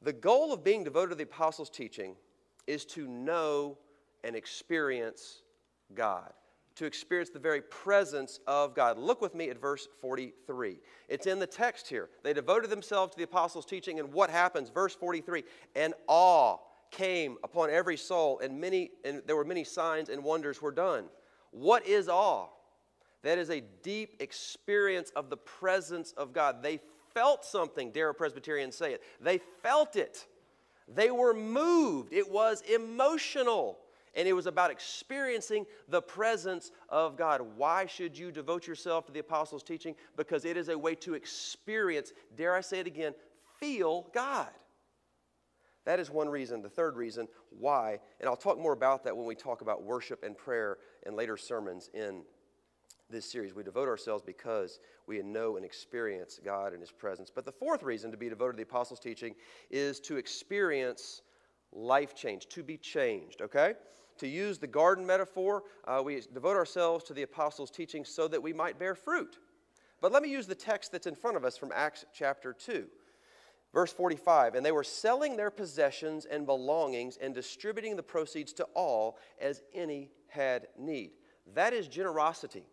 The 0.00 0.12
goal 0.12 0.52
of 0.52 0.64
being 0.64 0.84
devoted 0.84 1.10
to 1.10 1.14
the 1.16 1.24
apostles' 1.24 1.68
teaching 1.68 2.16
is 2.66 2.86
to 2.86 3.06
know 3.06 3.76
and 4.24 4.34
experience 4.34 5.42
God 5.94 6.32
to 6.80 6.86
experience 6.86 7.28
the 7.28 7.38
very 7.38 7.60
presence 7.60 8.40
of 8.46 8.74
God. 8.74 8.96
Look 8.96 9.20
with 9.20 9.34
me 9.34 9.50
at 9.50 9.60
verse 9.60 9.86
43. 10.00 10.78
It's 11.10 11.26
in 11.26 11.38
the 11.38 11.46
text 11.46 11.86
here. 11.86 12.08
They 12.22 12.32
devoted 12.32 12.70
themselves 12.70 13.12
to 13.12 13.18
the 13.18 13.24
apostles' 13.24 13.66
teaching, 13.66 14.00
and 14.00 14.10
what 14.14 14.30
happens? 14.30 14.70
Verse 14.70 14.94
43 14.94 15.44
And 15.74 15.92
awe 16.06 16.56
came 16.90 17.36
upon 17.44 17.70
every 17.70 17.96
soul, 17.96 18.40
and, 18.40 18.60
many, 18.60 18.90
and 19.04 19.22
there 19.26 19.36
were 19.36 19.44
many 19.44 19.64
signs 19.64 20.08
and 20.08 20.22
wonders 20.22 20.60
were 20.60 20.72
done. 20.72 21.04
What 21.50 21.86
is 21.86 22.08
awe? 22.08 22.46
That 23.22 23.38
is 23.38 23.50
a 23.50 23.62
deep 23.82 24.16
experience 24.20 25.10
of 25.10 25.30
the 25.30 25.36
presence 25.36 26.12
of 26.12 26.32
God. 26.32 26.62
They 26.62 26.80
felt 27.14 27.44
something, 27.44 27.90
dare 27.90 28.10
a 28.10 28.14
Presbyterian 28.14 28.72
say 28.72 28.94
it. 28.94 29.02
They 29.20 29.38
felt 29.62 29.96
it. 29.96 30.26
They 30.88 31.10
were 31.10 31.34
moved. 31.34 32.12
It 32.12 32.30
was 32.30 32.62
emotional 32.62 33.78
and 34.14 34.26
it 34.26 34.32
was 34.32 34.46
about 34.46 34.70
experiencing 34.70 35.66
the 35.88 36.02
presence 36.02 36.72
of 36.88 37.16
God. 37.16 37.42
Why 37.56 37.86
should 37.86 38.18
you 38.18 38.32
devote 38.32 38.66
yourself 38.66 39.06
to 39.06 39.12
the 39.12 39.20
apostles' 39.20 39.62
teaching? 39.62 39.94
Because 40.16 40.44
it 40.44 40.56
is 40.56 40.68
a 40.68 40.76
way 40.76 40.94
to 40.96 41.14
experience, 41.14 42.12
dare 42.36 42.54
I 42.54 42.60
say 42.60 42.80
it 42.80 42.86
again, 42.86 43.14
feel 43.58 44.08
God. 44.12 44.48
That 45.90 45.98
is 45.98 46.08
one 46.08 46.28
reason. 46.28 46.62
The 46.62 46.68
third 46.68 46.94
reason 46.94 47.26
why, 47.58 47.98
and 48.20 48.28
I'll 48.28 48.36
talk 48.36 48.60
more 48.60 48.72
about 48.72 49.02
that 49.02 49.16
when 49.16 49.26
we 49.26 49.34
talk 49.34 49.60
about 49.60 49.82
worship 49.82 50.22
and 50.22 50.38
prayer 50.38 50.78
in 51.04 51.16
later 51.16 51.36
sermons 51.36 51.90
in 51.92 52.22
this 53.10 53.28
series. 53.28 53.56
We 53.56 53.64
devote 53.64 53.88
ourselves 53.88 54.22
because 54.24 54.78
we 55.08 55.20
know 55.20 55.56
and 55.56 55.64
experience 55.64 56.38
God 56.44 56.74
and 56.74 56.80
His 56.80 56.92
presence. 56.92 57.28
But 57.34 57.44
the 57.44 57.50
fourth 57.50 57.82
reason 57.82 58.12
to 58.12 58.16
be 58.16 58.28
devoted 58.28 58.52
to 58.52 58.56
the 58.58 58.62
apostles' 58.62 59.00
teaching 59.00 59.34
is 59.68 59.98
to 60.02 60.16
experience 60.16 61.22
life 61.72 62.14
change, 62.14 62.46
to 62.50 62.62
be 62.62 62.76
changed, 62.76 63.42
okay? 63.42 63.74
To 64.18 64.28
use 64.28 64.58
the 64.58 64.68
garden 64.68 65.04
metaphor, 65.04 65.64
uh, 65.88 66.00
we 66.04 66.22
devote 66.32 66.54
ourselves 66.54 67.02
to 67.06 67.14
the 67.14 67.22
apostles' 67.22 67.72
teaching 67.72 68.04
so 68.04 68.28
that 68.28 68.40
we 68.40 68.52
might 68.52 68.78
bear 68.78 68.94
fruit. 68.94 69.40
But 70.00 70.12
let 70.12 70.22
me 70.22 70.30
use 70.30 70.46
the 70.46 70.54
text 70.54 70.92
that's 70.92 71.08
in 71.08 71.16
front 71.16 71.36
of 71.36 71.44
us 71.44 71.58
from 71.58 71.72
Acts 71.74 72.04
chapter 72.14 72.52
2. 72.52 72.86
Verse 73.72 73.92
45 73.92 74.54
And 74.54 74.64
they 74.64 74.72
were 74.72 74.84
selling 74.84 75.36
their 75.36 75.50
possessions 75.50 76.26
and 76.26 76.46
belongings 76.46 77.16
and 77.16 77.34
distributing 77.34 77.96
the 77.96 78.02
proceeds 78.02 78.52
to 78.54 78.64
all 78.74 79.18
as 79.40 79.62
any 79.74 80.10
had 80.28 80.68
need. 80.78 81.12
That 81.54 81.72
is 81.72 81.88
generosity. 81.88 82.64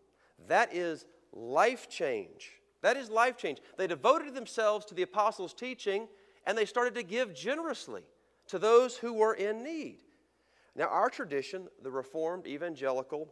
That 0.48 0.74
is 0.74 1.06
life 1.34 1.90
change. 1.90 2.52
That 2.82 2.98
is 2.98 3.10
life 3.10 3.38
change. 3.38 3.60
They 3.78 3.88
devoted 3.88 4.34
themselves 4.34 4.86
to 4.86 4.96
the 4.96 5.02
apostles' 5.02 5.54
teaching 5.54 6.08
and 6.46 6.58
they 6.58 6.66
started 6.66 6.96
to 6.96 7.04
give 7.04 7.34
generously 7.34 8.04
to 8.48 8.60
those 8.60 8.96
who 8.96 9.14
were 9.14 9.34
in 9.34 9.64
need. 9.64 10.00
Now, 10.76 10.86
our 10.86 11.10
tradition, 11.10 11.68
the 11.82 11.92
Reformed 11.92 12.48
evangelical 12.48 13.28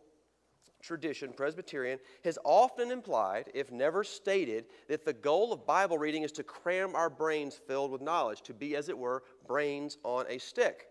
tradition, 0.82 1.34
Presbyterian, 1.34 2.00
has 2.24 2.38
often 2.44 2.92
implied, 2.92 3.50
if 3.54 3.72
never 3.72 4.04
stated, 4.04 4.66
that 4.88 5.04
the 5.04 5.14
goal 5.14 5.52
of 5.52 5.66
Bible 5.66 5.98
reading 5.98 6.24
is 6.24 6.32
to 6.34 6.44
cram 6.44 6.96
our 6.96 7.10
brains 7.10 7.60
filled 7.68 7.92
with 7.92 8.02
knowledge, 8.02 8.42
to 8.44 8.54
be, 8.54 8.76
as 8.76 8.90
it 8.90 8.98
were, 8.98 9.24
brains 9.48 9.98
on 10.04 10.26
a 10.30 10.38
stick. 10.38 10.88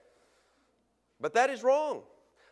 But 1.20 1.34
that 1.34 1.50
is 1.50 1.62
wrong. 1.62 2.02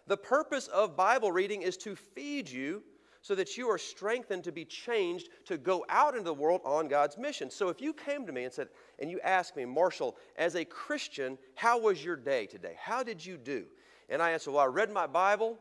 The 0.07 0.17
purpose 0.17 0.69
of 0.69 0.97
Bible 0.97 1.33
reading 1.33 1.63
is 1.63 1.77
to 1.79 1.97
feed 1.97 2.49
you, 2.49 2.83
so 3.23 3.37
that 3.37 3.57
you 3.57 3.69
are 3.69 3.79
strengthened 3.79 4.43
to 4.45 4.53
be 4.53 4.65
changed 4.65 5.29
to 5.47 5.57
go 5.57 5.85
out 5.89 6.15
into 6.15 6.25
the 6.25 6.35
world 6.35 6.61
on 6.65 6.89
God's 6.89 7.17
mission. 7.17 7.51
So 7.51 7.69
if 7.69 7.81
you 7.81 7.93
came 7.93 8.27
to 8.27 8.33
me 8.33 8.45
and 8.45 8.53
said, 8.53 8.69
and 8.99 9.09
you 9.09 9.21
asked 9.21 9.57
me, 9.57 9.65
Marshall, 9.65 10.17
as 10.37 10.57
a 10.57 10.65
Christian, 10.65 11.39
how 11.55 11.79
was 11.79 12.05
your 12.05 12.17
day 12.17 12.47
today? 12.47 12.75
How 12.77 13.05
did 13.05 13.25
you 13.25 13.37
do? 13.37 13.65
And 14.09 14.21
I 14.21 14.33
answered, 14.33 14.51
Well, 14.51 14.65
I 14.65 14.67
read 14.67 14.93
my 14.93 15.07
Bible 15.07 15.57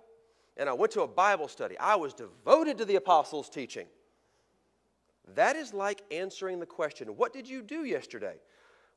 and 0.57 0.69
I 0.69 0.73
went 0.73 0.91
to 0.93 1.01
a 1.01 1.07
Bible 1.07 1.47
study. 1.47 1.77
I 1.77 1.95
was 1.95 2.13
devoted 2.13 2.77
to 2.79 2.85
the 2.85 2.95
apostles' 2.95 3.49
teaching. 3.49 3.87
That 5.35 5.55
is 5.55 5.73
like 5.73 6.01
answering 6.11 6.59
the 6.59 6.65
question, 6.65 7.07
What 7.09 7.33
did 7.33 7.47
you 7.47 7.61
do 7.61 7.85
yesterday? 7.85 8.35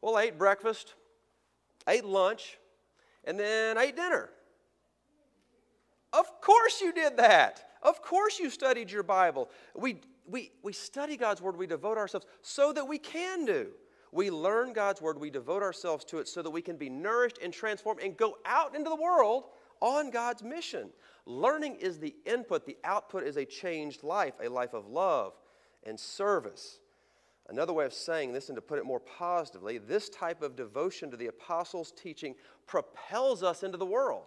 Well, 0.01 0.17
I 0.17 0.25
ate 0.25 0.39
breakfast, 0.39 0.95
ate 1.89 2.05
lunch, 2.05 2.59
and 3.25 3.39
then 3.39 3.79
I 3.79 3.85
ate 3.85 3.97
dinner. 3.97 4.31
Of 6.13 6.41
course 6.41 6.81
you 6.81 6.93
did 6.93 7.17
that. 7.17 7.71
Of 7.83 8.01
course 8.03 8.39
you 8.39 8.49
studied 8.51 8.91
your 8.91 9.03
Bible. 9.03 9.51
We, 9.75 10.01
we, 10.27 10.53
we 10.63 10.73
study 10.73 11.17
God's 11.17 11.43
Word, 11.43 11.57
we 11.57 11.67
devote 11.67 11.99
ourselves 11.99 12.27
so 12.41 12.73
that 12.73 12.87
we 12.87 12.99
can 12.99 13.45
do. 13.45 13.69
We 14.13 14.31
learn 14.31 14.73
God's 14.73 15.03
Word, 15.03 15.19
we 15.19 15.31
devote 15.31 15.63
ourselves 15.63 16.05
to 16.07 16.19
it 16.19 16.29
so 16.29 16.41
that 16.43 16.51
we 16.51 16.63
can 16.63 16.77
be 16.77 16.89
nourished 16.89 17.39
and 17.43 17.53
transformed 17.53 18.01
and 18.01 18.17
go 18.17 18.39
out 18.47 18.77
into 18.77 18.89
the 18.89 18.97
world 18.97 19.45
on 19.85 20.11
God's 20.11 20.43
mission. 20.43 20.91
Learning 21.27 21.77
is 21.77 21.99
the 21.99 22.15
input, 22.27 22.67
the 22.67 22.77
output 22.85 23.25
is 23.25 23.37
a 23.37 23.45
changed 23.45 24.03
life, 24.03 24.35
a 24.43 24.49
life 24.49 24.75
of 24.75 24.89
love 24.89 25.35
and 25.85 25.99
service. 25.99 26.81
Another 27.49 27.73
way 27.73 27.85
of 27.85 27.93
saying 27.93 28.33
this, 28.33 28.49
and 28.49 28.57
to 28.57 28.63
put 28.63 28.79
it 28.79 28.87
more 28.87 29.01
positively, 29.01 29.79
this 29.79 30.09
type 30.09 30.43
of 30.43 30.57
devotion 30.57 31.11
to 31.11 31.17
the 31.17 31.27
apostles' 31.27 31.93
teaching 31.93 32.35
propels 32.67 33.43
us 33.43 33.63
into 33.63 33.77
the 33.77 33.85
world 33.85 34.25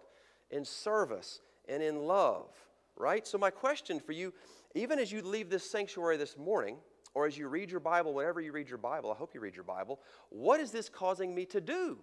in 0.51 0.63
service 0.63 1.41
and 1.67 1.81
in 1.81 2.05
love 2.05 2.49
right? 2.97 3.25
So, 3.27 3.37
my 3.37 3.49
question 3.49 3.99
for 3.99 4.11
you, 4.11 4.33
even 4.75 4.99
as 4.99 5.11
you 5.11 5.21
leave 5.21 5.49
this 5.49 5.69
sanctuary 5.69 6.17
this 6.17 6.37
morning, 6.37 6.77
or 7.13 7.25
as 7.25 7.37
you 7.37 7.47
read 7.47 7.71
your 7.71 7.79
Bible, 7.79 8.13
whenever 8.13 8.41
you 8.41 8.51
read 8.51 8.69
your 8.69 8.77
Bible, 8.77 9.11
I 9.11 9.15
hope 9.15 9.33
you 9.33 9.39
read 9.39 9.55
your 9.55 9.63
Bible, 9.63 9.99
what 10.29 10.59
is 10.59 10.71
this 10.71 10.89
causing 10.89 11.33
me 11.33 11.45
to 11.45 11.61
do? 11.61 11.97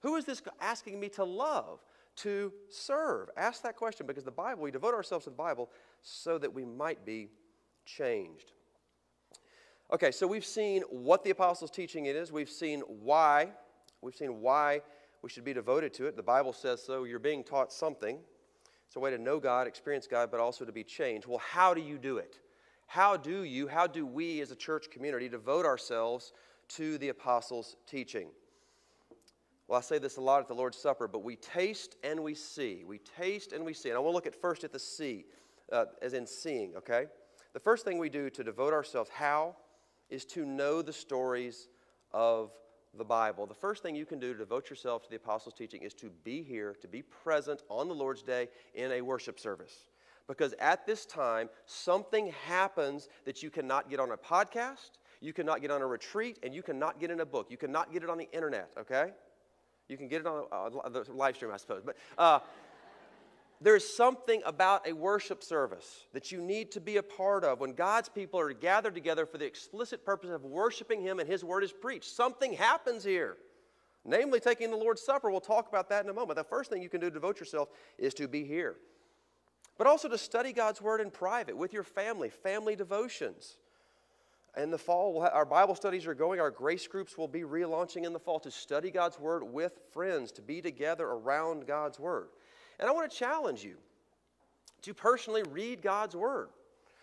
Who 0.00 0.16
is 0.16 0.24
this 0.24 0.42
asking 0.60 1.00
me 1.00 1.08
to 1.10 1.24
love, 1.24 1.80
to 2.16 2.52
serve? 2.70 3.28
Ask 3.36 3.62
that 3.62 3.76
question 3.76 4.06
because 4.06 4.24
the 4.24 4.30
Bible, 4.30 4.62
we 4.62 4.70
devote 4.70 4.94
ourselves 4.94 5.24
to 5.24 5.30
the 5.30 5.36
Bible 5.36 5.70
so 6.02 6.38
that 6.38 6.52
we 6.52 6.64
might 6.64 7.04
be 7.04 7.28
changed. 7.84 8.52
Okay, 9.92 10.10
so 10.10 10.26
we've 10.26 10.44
seen 10.44 10.82
what 10.90 11.22
the 11.22 11.30
apostles' 11.30 11.70
teaching 11.70 12.06
it 12.06 12.16
is. 12.16 12.32
We've 12.32 12.50
seen 12.50 12.80
why. 12.80 13.50
We've 14.02 14.14
seen 14.14 14.40
why 14.40 14.82
we 15.22 15.30
should 15.30 15.44
be 15.44 15.54
devoted 15.54 15.94
to 15.94 16.06
it. 16.06 16.16
The 16.16 16.22
Bible 16.22 16.52
says 16.52 16.82
so. 16.82 17.04
You're 17.04 17.18
being 17.18 17.44
taught 17.44 17.72
something. 17.72 18.18
It's 18.86 18.96
a 18.96 19.00
way 19.00 19.10
to 19.10 19.18
know 19.18 19.38
God, 19.38 19.66
experience 19.66 20.06
God, 20.06 20.30
but 20.30 20.40
also 20.40 20.64
to 20.64 20.72
be 20.72 20.84
changed. 20.84 21.26
Well, 21.26 21.38
how 21.38 21.74
do 21.74 21.80
you 21.80 21.98
do 21.98 22.18
it? 22.18 22.38
How 22.86 23.16
do 23.16 23.42
you, 23.42 23.66
how 23.66 23.86
do 23.86 24.06
we 24.06 24.40
as 24.40 24.50
a 24.50 24.56
church 24.56 24.90
community 24.90 25.28
devote 25.28 25.66
ourselves 25.66 26.32
to 26.68 26.98
the 26.98 27.08
apostles' 27.08 27.76
teaching? 27.86 28.28
Well, 29.68 29.78
I 29.78 29.82
say 29.82 29.98
this 29.98 30.16
a 30.16 30.20
lot 30.20 30.40
at 30.40 30.48
the 30.48 30.54
Lord's 30.54 30.78
Supper, 30.78 31.08
but 31.08 31.24
we 31.24 31.36
taste 31.36 31.96
and 32.04 32.20
we 32.20 32.34
see. 32.34 32.84
We 32.86 32.98
taste 32.98 33.52
and 33.52 33.64
we 33.64 33.74
see. 33.74 33.88
And 33.88 33.96
I 33.96 34.00
want 34.00 34.12
to 34.12 34.14
look 34.14 34.26
at 34.26 34.40
first 34.40 34.62
at 34.62 34.72
the 34.72 34.78
see, 34.78 35.24
uh, 35.72 35.86
as 36.00 36.12
in 36.12 36.26
seeing, 36.26 36.76
okay? 36.76 37.06
The 37.52 37.60
first 37.60 37.84
thing 37.84 37.98
we 37.98 38.08
do 38.08 38.30
to 38.30 38.44
devote 38.44 38.72
ourselves, 38.72 39.10
how, 39.10 39.56
is 40.08 40.24
to 40.26 40.44
know 40.44 40.82
the 40.82 40.92
stories 40.92 41.68
of 42.12 42.52
the 42.96 43.04
Bible, 43.04 43.46
the 43.46 43.54
first 43.54 43.82
thing 43.82 43.94
you 43.94 44.06
can 44.06 44.18
do 44.18 44.32
to 44.32 44.38
devote 44.38 44.70
yourself 44.70 45.02
to 45.02 45.10
the 45.10 45.16
apostles' 45.16 45.54
teaching 45.54 45.82
is 45.82 45.92
to 45.94 46.10
be 46.24 46.42
here, 46.42 46.76
to 46.80 46.88
be 46.88 47.02
present 47.02 47.62
on 47.68 47.88
the 47.88 47.94
Lord's 47.94 48.22
Day 48.22 48.48
in 48.74 48.92
a 48.92 49.00
worship 49.02 49.38
service. 49.38 49.90
Because 50.28 50.54
at 50.60 50.86
this 50.86 51.04
time, 51.04 51.48
something 51.66 52.32
happens 52.46 53.08
that 53.24 53.42
you 53.42 53.50
cannot 53.50 53.90
get 53.90 54.00
on 54.00 54.12
a 54.12 54.16
podcast, 54.16 54.92
you 55.20 55.32
cannot 55.32 55.60
get 55.60 55.70
on 55.70 55.82
a 55.82 55.86
retreat, 55.86 56.38
and 56.42 56.54
you 56.54 56.62
cannot 56.62 57.00
get 57.00 57.10
in 57.10 57.20
a 57.20 57.26
book. 57.26 57.48
You 57.50 57.56
cannot 57.56 57.92
get 57.92 58.02
it 58.02 58.10
on 58.10 58.18
the 58.18 58.28
internet, 58.32 58.70
okay? 58.78 59.10
You 59.88 59.96
can 59.96 60.08
get 60.08 60.22
it 60.22 60.26
on 60.26 60.46
uh, 60.50 60.88
the 60.88 61.04
live 61.12 61.36
stream, 61.36 61.52
I 61.52 61.58
suppose. 61.58 61.82
But 61.84 61.96
uh, 62.18 62.40
there's 63.60 63.88
something 63.88 64.42
about 64.44 64.86
a 64.86 64.92
worship 64.92 65.42
service 65.42 66.06
that 66.12 66.30
you 66.30 66.40
need 66.40 66.72
to 66.72 66.80
be 66.80 66.98
a 66.98 67.02
part 67.02 67.44
of 67.44 67.60
when 67.60 67.72
God's 67.72 68.08
people 68.08 68.38
are 68.38 68.52
gathered 68.52 68.94
together 68.94 69.24
for 69.24 69.38
the 69.38 69.46
explicit 69.46 70.04
purpose 70.04 70.30
of 70.30 70.44
worshiping 70.44 71.00
Him 71.00 71.20
and 71.20 71.28
His 71.28 71.42
word 71.42 71.64
is 71.64 71.72
preached. 71.72 72.14
Something 72.14 72.52
happens 72.52 73.04
here, 73.04 73.36
namely 74.04 74.40
taking 74.40 74.70
the 74.70 74.76
Lord's 74.76 75.02
Supper. 75.02 75.30
We'll 75.30 75.40
talk 75.40 75.68
about 75.68 75.88
that 75.88 76.04
in 76.04 76.10
a 76.10 76.14
moment. 76.14 76.36
The 76.36 76.44
first 76.44 76.68
thing 76.68 76.82
you 76.82 76.88
can 76.88 77.00
do 77.00 77.08
to 77.08 77.14
devote 77.14 77.40
yourself 77.40 77.68
is 77.96 78.12
to 78.14 78.28
be 78.28 78.44
here, 78.44 78.76
but 79.78 79.86
also 79.86 80.08
to 80.08 80.18
study 80.18 80.52
God's 80.52 80.82
word 80.82 81.00
in 81.00 81.10
private 81.10 81.56
with 81.56 81.72
your 81.72 81.84
family, 81.84 82.28
family 82.28 82.76
devotions. 82.76 83.56
In 84.56 84.70
the 84.70 84.78
fall, 84.78 85.28
our 85.32 85.44
Bible 85.44 85.74
studies 85.74 86.06
are 86.06 86.14
going. 86.14 86.40
Our 86.40 86.50
grace 86.50 86.86
groups 86.86 87.18
will 87.18 87.28
be 87.28 87.42
relaunching 87.42 88.04
in 88.04 88.12
the 88.12 88.18
fall 88.18 88.40
to 88.40 88.50
study 88.50 88.90
God's 88.90 89.18
word 89.18 89.42
with 89.42 89.78
friends, 89.92 90.32
to 90.32 90.42
be 90.42 90.62
together 90.62 91.06
around 91.06 91.66
God's 91.66 91.98
word. 91.98 92.28
And 92.78 92.88
I 92.88 92.92
want 92.92 93.10
to 93.10 93.16
challenge 93.16 93.64
you 93.64 93.76
to 94.82 94.94
personally 94.94 95.42
read 95.50 95.82
God's 95.82 96.14
Word. 96.14 96.48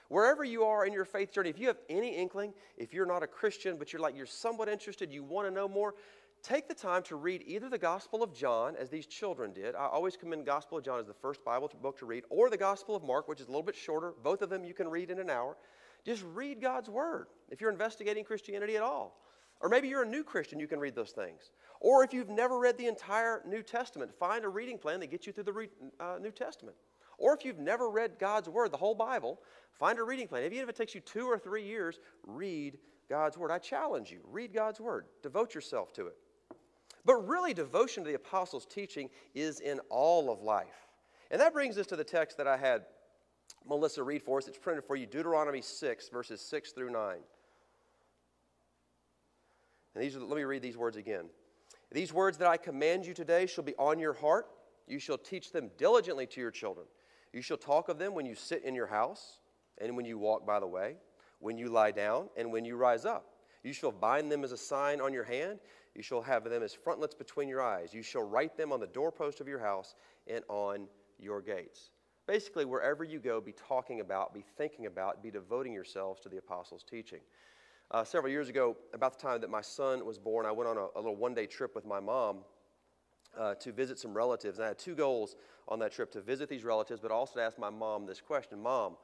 Wherever 0.10 0.44
you 0.44 0.64
are 0.64 0.86
in 0.86 0.94
your 0.94 1.06
faith 1.06 1.32
journey, 1.32 1.50
if 1.50 1.60
you 1.60 1.68
have 1.68 1.80
any 1.90 2.16
inkling, 2.16 2.54
if 2.78 2.94
you're 2.94 3.06
not 3.06 3.24
a 3.24 3.28
Christian, 3.28 3.78
but 3.78 3.92
you're 3.92 4.02
like, 4.02 4.16
you're 4.16 4.26
somewhat 4.26 4.70
interested, 4.70 5.12
you 5.12 5.24
want 5.24 5.48
to 5.48 5.54
know 5.54 5.68
more, 5.68 5.96
take 6.44 6.68
the 6.68 6.74
time 6.74 7.02
to 7.04 7.16
read 7.16 7.44
either 7.48 7.70
the 7.70 7.78
Gospel 7.78 8.22
of 8.22 8.34
John, 8.34 8.76
as 8.78 8.90
these 8.90 9.08
children 9.08 9.54
did. 9.54 9.76
I 9.76 9.88
always 9.88 10.16
commend 10.16 10.46
Gospel 10.46 10.78
of 10.78 10.84
John 10.84 11.00
as 11.00 11.08
the 11.08 11.14
first 11.14 11.44
Bible 11.44 11.72
book 11.82 11.98
to 12.00 12.06
read, 12.06 12.24
or 12.30 12.50
the 12.50 12.58
Gospel 12.58 12.96
of 12.96 13.04
Mark, 13.04 13.28
which 13.28 13.42
is 13.42 13.48
a 13.48 13.50
little 13.50 13.64
bit 13.64 13.76
shorter. 13.76 14.14
Both 14.24 14.42
of 14.42 14.50
them 14.50 14.64
you 14.64 14.74
can 14.74 14.88
read 14.88 15.10
in 15.10 15.20
an 15.20 15.30
hour. 15.30 15.58
Just 16.06 16.24
read 16.34 16.62
God's 16.62 16.90
Word 16.90 17.28
if 17.50 17.62
you're 17.62 17.72
investigating 17.72 18.24
Christianity 18.24 18.76
at 18.76 18.82
all. 18.82 19.20
Or 19.62 19.70
maybe 19.70 19.88
you're 19.88 20.04
a 20.04 20.08
new 20.08 20.24
Christian, 20.24 20.60
you 20.60 20.68
can 20.68 20.80
read 20.80 20.96
those 20.96 21.12
things. 21.12 21.52
Or 21.80 22.04
if 22.04 22.14
you've 22.14 22.30
never 22.30 22.60
read 22.60 22.78
the 22.78 22.88
entire 22.88 23.42
New 23.48 23.64
Testament, 23.64 24.12
find 24.20 24.44
a 24.44 24.50
reading 24.50 24.78
plan 24.78 25.00
that 25.00 25.12
gets 25.12 25.26
you 25.26 25.32
through 25.32 25.46
the 25.46 25.54
re- 25.54 25.70
uh, 26.00 26.18
New 26.22 26.32
Testament. 26.32 26.76
Or 27.18 27.34
if 27.34 27.46
you've 27.46 27.60
never 27.60 27.90
read 27.90 28.20
God's 28.20 28.50
Word, 28.50 28.72
the 28.72 28.78
whole 28.78 28.96
Bible, 28.96 29.40
find 29.72 30.00
a 30.00 30.04
reading 30.04 30.28
plan. 30.28 30.44
Even 30.44 30.58
if 30.60 30.70
it 30.70 30.76
takes 30.76 30.94
you 30.94 31.02
two 31.02 31.28
or 31.28 31.38
three 31.38 31.64
years, 31.64 32.00
read 32.26 32.78
God's 33.10 33.38
Word. 33.38 33.52
I 33.52 33.60
challenge 33.60 34.12
you, 34.12 34.20
read 34.26 34.54
God's 34.54 34.82
Word, 34.82 35.06
devote 35.22 35.56
yourself 35.56 35.94
to 35.94 36.08
it. 36.08 36.18
But 37.06 37.28
really, 37.28 37.54
devotion 37.54 38.04
to 38.04 38.10
the 38.10 38.16
apostles' 38.16 38.66
teaching 38.66 39.10
is 39.34 39.60
in 39.60 39.80
all 39.90 40.32
of 40.32 40.42
life. 40.42 40.88
And 41.32 41.40
that 41.40 41.54
brings 41.54 41.78
us 41.78 41.88
to 41.88 41.96
the 41.96 42.04
text 42.04 42.38
that 42.38 42.48
I 42.48 42.58
had 42.58 42.84
Melissa 43.68 44.04
read 44.04 44.22
for 44.22 44.38
us. 44.38 44.48
It's 44.48 44.58
printed 44.58 44.84
for 44.84 44.96
you 44.96 45.06
Deuteronomy 45.06 45.62
6, 45.62 46.10
verses 46.10 46.42
6 46.42 46.72
through 46.72 46.92
9. 46.92 47.18
And 49.96 50.04
these 50.04 50.16
are, 50.16 50.20
let 50.20 50.36
me 50.36 50.44
read 50.44 50.62
these 50.62 50.78
words 50.78 50.98
again. 50.98 51.26
These 51.92 52.12
words 52.12 52.38
that 52.40 52.48
I 52.48 52.58
command 52.58 53.06
you 53.06 53.14
today 53.14 53.46
shall 53.46 53.64
be 53.64 53.76
on 53.76 54.00
your 54.00 54.14
heart. 54.14 54.48
You 54.88 55.00
shall 55.00 55.18
teach 55.18 55.52
them 55.52 55.70
diligently 55.78 56.26
to 56.28 56.42
your 56.42 56.52
children. 56.52 56.88
You 57.32 57.42
shall 57.42 57.58
talk 57.58 57.90
of 57.90 58.00
them 58.00 58.14
when 58.14 58.26
you 58.26 58.36
sit 58.36 58.64
in 58.64 58.76
your 58.76 58.88
house, 58.88 59.40
and 59.80 59.96
when 59.96 60.06
you 60.06 60.18
walk 60.18 60.46
by 60.46 60.60
the 60.60 60.68
way, 60.68 60.98
when 61.40 61.58
you 61.58 61.70
lie 61.70 61.92
down, 61.92 62.30
and 62.38 62.52
when 62.52 62.66
you 62.66 62.76
rise 62.76 63.06
up. 63.06 63.26
You 63.64 63.74
shall 63.74 63.92
bind 63.92 64.32
them 64.32 64.44
as 64.44 64.52
a 64.52 64.58
sign 64.58 65.00
on 65.02 65.14
your 65.14 65.24
hand. 65.24 65.60
You 65.96 66.04
shall 66.04 66.22
have 66.22 66.44
them 66.44 66.64
as 66.64 66.74
frontlets 66.74 67.16
between 67.16 67.48
your 67.48 67.62
eyes. 67.62 67.94
You 67.94 68.04
shall 68.04 68.24
write 68.24 68.58
them 68.58 68.72
on 68.72 68.80
the 68.80 68.88
doorpost 68.88 69.40
of 69.40 69.48
your 69.48 69.60
house 69.60 69.96
and 70.28 70.44
on 70.50 70.88
your 71.20 71.42
gates. 71.42 71.92
Basically, 72.26 72.66
wherever 72.66 73.04
you 73.04 73.20
go, 73.20 73.42
be 73.42 73.54
talking 73.54 74.00
about, 74.00 74.34
be 74.34 74.46
thinking 74.58 74.86
about, 74.86 75.22
be 75.22 75.30
devoting 75.30 75.74
yourselves 75.74 76.22
to 76.22 76.30
the 76.30 76.38
apostles' 76.38 76.84
teaching. 76.84 77.20
Uh, 77.92 78.04
several 78.04 78.32
years 78.32 78.50
ago, 78.50 78.78
about 78.94 79.20
the 79.20 79.28
time 79.28 79.42
that 79.42 79.50
my 79.50 79.62
son 79.62 80.06
was 80.06 80.18
born, 80.18 80.46
I 80.46 80.52
went 80.52 80.70
on 80.70 80.78
a, 80.78 80.88
a 80.96 81.00
little 81.00 81.18
one 81.18 81.34
day 81.34 81.46
trip 81.46 81.76
with 81.76 81.86
my 81.86 82.00
mom 82.00 82.40
uh, 83.38 83.56
to 83.56 83.72
visit 83.72 84.00
some 84.00 84.14
relatives. 84.14 84.58
And 84.58 84.66
I 84.66 84.70
had 84.70 84.80
two 84.80 84.96
goals 84.96 85.36
on 85.68 85.80
that 85.80 85.92
trip 85.92 86.12
to 86.14 86.22
visit 86.22 86.50
these 86.50 86.64
relatives, 86.64 87.02
but 87.02 87.12
also 87.12 87.36
to 87.36 87.42
ask 87.42 87.60
my 87.60 87.70
mom 87.70 88.06
this 88.06 88.22
question 88.22 88.62
Mom, 88.62 88.96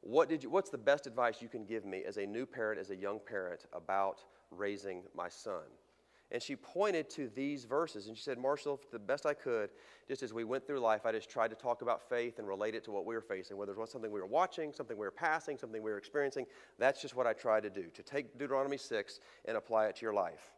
what 0.00 0.28
did 0.28 0.42
you, 0.42 0.50
what's 0.50 0.70
the 0.70 0.78
best 0.78 1.06
advice 1.06 1.42
you 1.42 1.48
can 1.48 1.64
give 1.64 1.84
me 1.84 2.04
as 2.06 2.16
a 2.16 2.26
new 2.26 2.46
parent, 2.46 2.80
as 2.80 2.90
a 2.90 2.96
young 2.96 3.20
parent, 3.26 3.66
about 3.72 4.24
raising 4.50 5.02
my 5.14 5.28
son? 5.28 5.64
And 6.30 6.42
she 6.42 6.56
pointed 6.56 7.08
to 7.10 7.28
these 7.28 7.64
verses 7.64 8.06
and 8.08 8.16
she 8.16 8.22
said, 8.22 8.38
Marshall, 8.38 8.80
the 8.92 8.98
best 8.98 9.24
I 9.24 9.32
could, 9.32 9.70
just 10.08 10.22
as 10.22 10.34
we 10.34 10.44
went 10.44 10.66
through 10.66 10.80
life, 10.80 11.06
I 11.06 11.12
just 11.12 11.30
tried 11.30 11.48
to 11.48 11.56
talk 11.56 11.80
about 11.80 12.06
faith 12.08 12.38
and 12.38 12.46
relate 12.46 12.74
it 12.74 12.84
to 12.84 12.90
what 12.90 13.06
we 13.06 13.14
were 13.14 13.22
facing, 13.22 13.56
whether 13.56 13.72
it 13.72 13.78
was 13.78 13.90
something 13.90 14.10
we 14.10 14.20
were 14.20 14.26
watching, 14.26 14.72
something 14.72 14.96
we 14.98 15.06
were 15.06 15.10
passing, 15.10 15.56
something 15.56 15.82
we 15.82 15.90
were 15.90 15.96
experiencing. 15.96 16.44
That's 16.78 17.00
just 17.00 17.16
what 17.16 17.26
I 17.26 17.32
tried 17.32 17.62
to 17.62 17.70
do, 17.70 17.84
to 17.94 18.02
take 18.02 18.38
Deuteronomy 18.38 18.76
6 18.76 19.20
and 19.46 19.56
apply 19.56 19.86
it 19.86 19.96
to 19.96 20.02
your 20.02 20.12
life. 20.12 20.52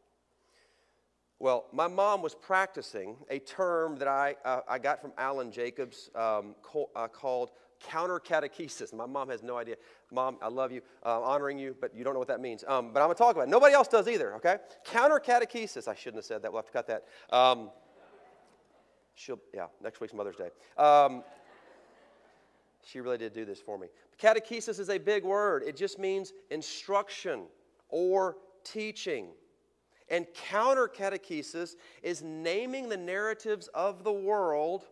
Well, 1.38 1.66
my 1.72 1.86
mom 1.86 2.20
was 2.20 2.34
practicing 2.34 3.16
a 3.30 3.38
term 3.38 3.96
that 3.96 4.08
I, 4.08 4.36
uh, 4.44 4.60
I 4.68 4.78
got 4.78 5.00
from 5.00 5.12
Alan 5.16 5.50
Jacobs 5.50 6.10
um, 6.14 6.54
co- 6.62 6.90
uh, 6.94 7.08
called 7.08 7.52
counter 7.80 8.20
catechesis. 8.20 8.92
My 8.92 9.06
mom 9.06 9.30
has 9.30 9.42
no 9.42 9.56
idea. 9.56 9.76
Mom, 10.10 10.36
I 10.42 10.48
love 10.48 10.72
you, 10.72 10.82
uh, 11.04 11.20
honoring 11.22 11.58
you, 11.58 11.76
but 11.80 11.94
you 11.94 12.04
don't 12.04 12.14
know 12.14 12.18
what 12.18 12.28
that 12.28 12.40
means. 12.40 12.64
Um, 12.66 12.92
but 12.92 13.00
I'm 13.00 13.06
going 13.06 13.16
to 13.16 13.18
talk 13.18 13.34
about 13.34 13.48
it. 13.48 13.50
Nobody 13.50 13.74
else 13.74 13.88
does 13.88 14.08
either, 14.08 14.34
okay? 14.34 14.56
Counter 14.84 15.20
catechesis. 15.24 15.86
I 15.86 15.94
shouldn't 15.94 16.16
have 16.16 16.24
said 16.24 16.42
that. 16.42 16.52
We'll 16.52 16.62
have 16.62 16.66
to 16.66 16.72
cut 16.72 16.86
that. 16.88 17.04
Um, 17.34 17.70
she'll, 19.14 19.40
yeah, 19.54 19.66
next 19.82 20.00
week's 20.00 20.14
Mother's 20.14 20.36
Day. 20.36 20.50
Um, 20.76 21.22
She 22.82 23.00
really 23.00 23.18
did 23.18 23.32
do 23.32 23.44
this 23.44 23.60
for 23.60 23.78
me. 23.78 23.88
Catechesis 24.20 24.80
is 24.80 24.88
a 24.88 24.98
big 24.98 25.24
word, 25.24 25.62
it 25.64 25.76
just 25.76 25.98
means 25.98 26.32
instruction 26.50 27.42
or 27.88 28.36
teaching. 28.64 29.28
And 30.08 30.26
counter 30.34 30.88
catechesis 30.88 31.76
is 32.02 32.22
naming 32.22 32.88
the 32.88 32.96
narratives 32.96 33.68
of 33.74 34.02
the 34.02 34.12
world 34.12 34.86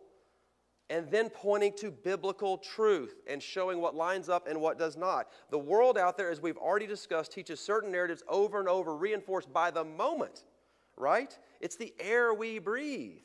and 0.89 1.09
then 1.11 1.29
pointing 1.29 1.73
to 1.77 1.91
biblical 1.91 2.57
truth 2.57 3.21
and 3.27 3.41
showing 3.41 3.79
what 3.79 3.95
lines 3.95 4.27
up 4.29 4.47
and 4.47 4.59
what 4.59 4.79
does 4.79 4.97
not. 4.97 5.27
The 5.51 5.59
world 5.59 5.97
out 5.97 6.17
there, 6.17 6.31
as 6.31 6.41
we've 6.41 6.57
already 6.57 6.87
discussed, 6.87 7.31
teaches 7.31 7.59
certain 7.59 7.91
narratives 7.91 8.23
over 8.27 8.59
and 8.59 8.67
over, 8.67 8.95
reinforced 8.95 9.53
by 9.53 9.71
the 9.71 9.83
moment, 9.83 10.45
right? 10.97 11.37
It's 11.61 11.75
the 11.75 11.93
air 11.99 12.33
we 12.33 12.59
breathe. 12.59 13.21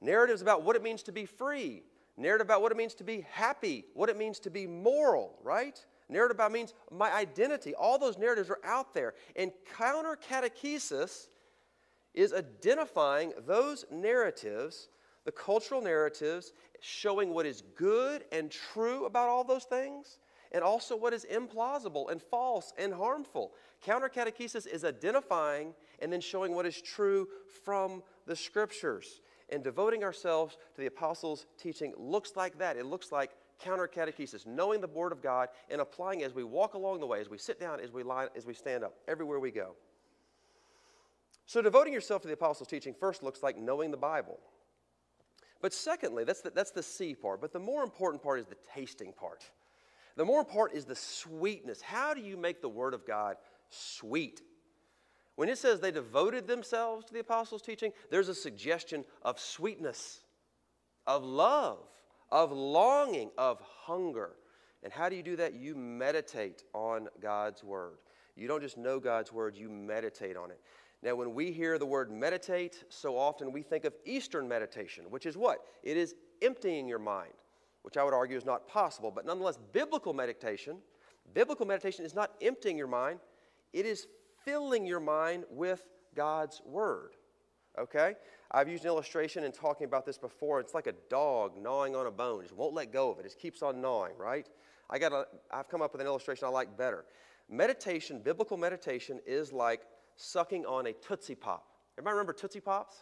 Narratives 0.00 0.42
about 0.42 0.62
what 0.62 0.76
it 0.76 0.82
means 0.82 1.02
to 1.04 1.12
be 1.12 1.26
free, 1.26 1.82
narrative 2.16 2.46
about 2.46 2.62
what 2.62 2.72
it 2.72 2.78
means 2.78 2.94
to 2.94 3.04
be 3.04 3.26
happy, 3.30 3.84
what 3.94 4.08
it 4.08 4.16
means 4.16 4.40
to 4.40 4.50
be 4.50 4.66
moral, 4.66 5.38
right? 5.42 5.84
Narrative 6.08 6.36
about 6.36 6.50
means 6.52 6.74
my 6.90 7.12
identity. 7.12 7.74
All 7.74 7.98
those 7.98 8.18
narratives 8.18 8.50
are 8.50 8.58
out 8.64 8.94
there. 8.94 9.14
And 9.36 9.52
counter 9.76 10.18
catechesis 10.28 11.28
is 12.14 12.32
identifying 12.32 13.32
those 13.46 13.84
narratives, 13.92 14.88
the 15.30 15.36
cultural 15.36 15.80
narratives, 15.80 16.54
showing 16.80 17.32
what 17.32 17.46
is 17.46 17.62
good 17.76 18.24
and 18.32 18.50
true 18.50 19.04
about 19.04 19.28
all 19.28 19.44
those 19.44 19.62
things, 19.62 20.18
and 20.50 20.64
also 20.64 20.96
what 20.96 21.14
is 21.14 21.24
implausible 21.32 22.10
and 22.10 22.20
false 22.20 22.72
and 22.76 22.92
harmful. 22.92 23.52
Counter 23.80 24.08
catechesis 24.08 24.66
is 24.66 24.84
identifying 24.84 25.72
and 26.00 26.12
then 26.12 26.20
showing 26.20 26.52
what 26.52 26.66
is 26.66 26.82
true 26.82 27.28
from 27.64 28.02
the 28.26 28.34
scriptures. 28.34 29.20
And 29.50 29.62
devoting 29.62 30.02
ourselves 30.02 30.56
to 30.74 30.80
the 30.80 30.88
apostles' 30.88 31.46
teaching 31.56 31.94
looks 31.96 32.32
like 32.34 32.58
that. 32.58 32.76
It 32.76 32.86
looks 32.86 33.12
like 33.12 33.30
counter 33.60 33.86
catechesis, 33.86 34.48
knowing 34.48 34.80
the 34.80 34.88
Word 34.88 35.12
of 35.12 35.22
God 35.22 35.48
and 35.70 35.80
applying 35.80 36.24
as 36.24 36.34
we 36.34 36.42
walk 36.42 36.74
along 36.74 36.98
the 36.98 37.06
way, 37.06 37.20
as 37.20 37.30
we 37.30 37.38
sit 37.38 37.60
down, 37.60 37.78
as 37.78 37.92
we 37.92 38.02
lie, 38.02 38.26
as 38.34 38.46
we 38.46 38.54
stand 38.54 38.82
up, 38.82 38.96
everywhere 39.06 39.38
we 39.38 39.52
go. 39.52 39.76
So, 41.46 41.62
devoting 41.62 41.92
yourself 41.92 42.20
to 42.22 42.28
the 42.28 42.34
apostles' 42.34 42.68
teaching 42.68 42.94
first 42.98 43.22
looks 43.22 43.44
like 43.44 43.56
knowing 43.56 43.92
the 43.92 43.96
Bible. 43.96 44.40
But 45.60 45.72
secondly, 45.72 46.24
that's 46.24 46.40
the, 46.40 46.50
that's 46.50 46.70
the 46.70 46.82
see 46.82 47.14
part. 47.14 47.40
But 47.40 47.52
the 47.52 47.58
more 47.58 47.82
important 47.82 48.22
part 48.22 48.40
is 48.40 48.46
the 48.46 48.56
tasting 48.74 49.12
part. 49.12 49.44
The 50.16 50.24
more 50.24 50.40
important 50.40 50.78
is 50.78 50.84
the 50.84 50.96
sweetness. 50.96 51.80
How 51.80 52.14
do 52.14 52.20
you 52.20 52.36
make 52.36 52.60
the 52.60 52.68
Word 52.68 52.94
of 52.94 53.06
God 53.06 53.36
sweet? 53.68 54.42
When 55.36 55.48
it 55.48 55.58
says 55.58 55.80
they 55.80 55.90
devoted 55.90 56.46
themselves 56.46 57.06
to 57.06 57.14
the 57.14 57.20
apostles' 57.20 57.62
teaching, 57.62 57.92
there's 58.10 58.28
a 58.28 58.34
suggestion 58.34 59.04
of 59.22 59.38
sweetness, 59.38 60.20
of 61.06 61.24
love, 61.24 61.78
of 62.30 62.52
longing, 62.52 63.30
of 63.38 63.60
hunger. 63.60 64.32
And 64.82 64.92
how 64.92 65.08
do 65.08 65.16
you 65.16 65.22
do 65.22 65.36
that? 65.36 65.54
You 65.54 65.74
meditate 65.74 66.64
on 66.74 67.08
God's 67.20 67.62
Word. 67.62 67.98
You 68.36 68.48
don't 68.48 68.62
just 68.62 68.78
know 68.78 68.98
God's 68.98 69.32
Word, 69.32 69.56
you 69.56 69.68
meditate 69.68 70.36
on 70.36 70.50
it. 70.50 70.60
Now, 71.02 71.14
when 71.14 71.34
we 71.34 71.50
hear 71.50 71.78
the 71.78 71.86
word 71.86 72.10
meditate, 72.10 72.84
so 72.90 73.16
often 73.16 73.52
we 73.52 73.62
think 73.62 73.84
of 73.84 73.94
Eastern 74.04 74.46
meditation, 74.46 75.04
which 75.08 75.24
is 75.24 75.36
what? 75.36 75.60
It 75.82 75.96
is 75.96 76.14
emptying 76.42 76.86
your 76.86 76.98
mind, 76.98 77.32
which 77.82 77.96
I 77.96 78.04
would 78.04 78.12
argue 78.12 78.36
is 78.36 78.44
not 78.44 78.68
possible. 78.68 79.10
But 79.10 79.24
nonetheless, 79.24 79.58
biblical 79.72 80.12
meditation, 80.12 80.76
biblical 81.32 81.64
meditation 81.64 82.04
is 82.04 82.14
not 82.14 82.32
emptying 82.42 82.76
your 82.76 82.86
mind, 82.86 83.20
it 83.72 83.86
is 83.86 84.08
filling 84.44 84.86
your 84.86 85.00
mind 85.00 85.44
with 85.50 85.82
God's 86.14 86.60
Word. 86.66 87.12
Okay? 87.78 88.14
I've 88.50 88.68
used 88.68 88.84
an 88.84 88.88
illustration 88.88 89.44
in 89.44 89.52
talking 89.52 89.86
about 89.86 90.04
this 90.04 90.18
before. 90.18 90.60
It's 90.60 90.74
like 90.74 90.86
a 90.86 90.94
dog 91.08 91.52
gnawing 91.56 91.94
on 91.94 92.06
a 92.06 92.10
bone. 92.10 92.40
It 92.40 92.48
just 92.48 92.56
won't 92.56 92.74
let 92.74 92.92
go 92.92 93.10
of 93.10 93.18
it. 93.18 93.24
It 93.24 93.28
just 93.28 93.38
keeps 93.38 93.62
on 93.62 93.80
gnawing, 93.80 94.16
right? 94.18 94.48
I 94.90 94.98
got 94.98 95.28
I've 95.52 95.68
come 95.68 95.82
up 95.82 95.92
with 95.92 96.00
an 96.00 96.06
illustration 96.06 96.46
I 96.46 96.50
like 96.50 96.76
better. 96.76 97.04
Meditation, 97.48 98.20
biblical 98.22 98.56
meditation, 98.56 99.20
is 99.24 99.52
like 99.52 99.82
sucking 100.20 100.66
on 100.66 100.86
a 100.86 100.92
Tootsie 100.92 101.34
Pop. 101.34 101.66
Everybody 101.96 102.14
remember 102.14 102.32
Tootsie 102.32 102.60
Pops? 102.60 102.96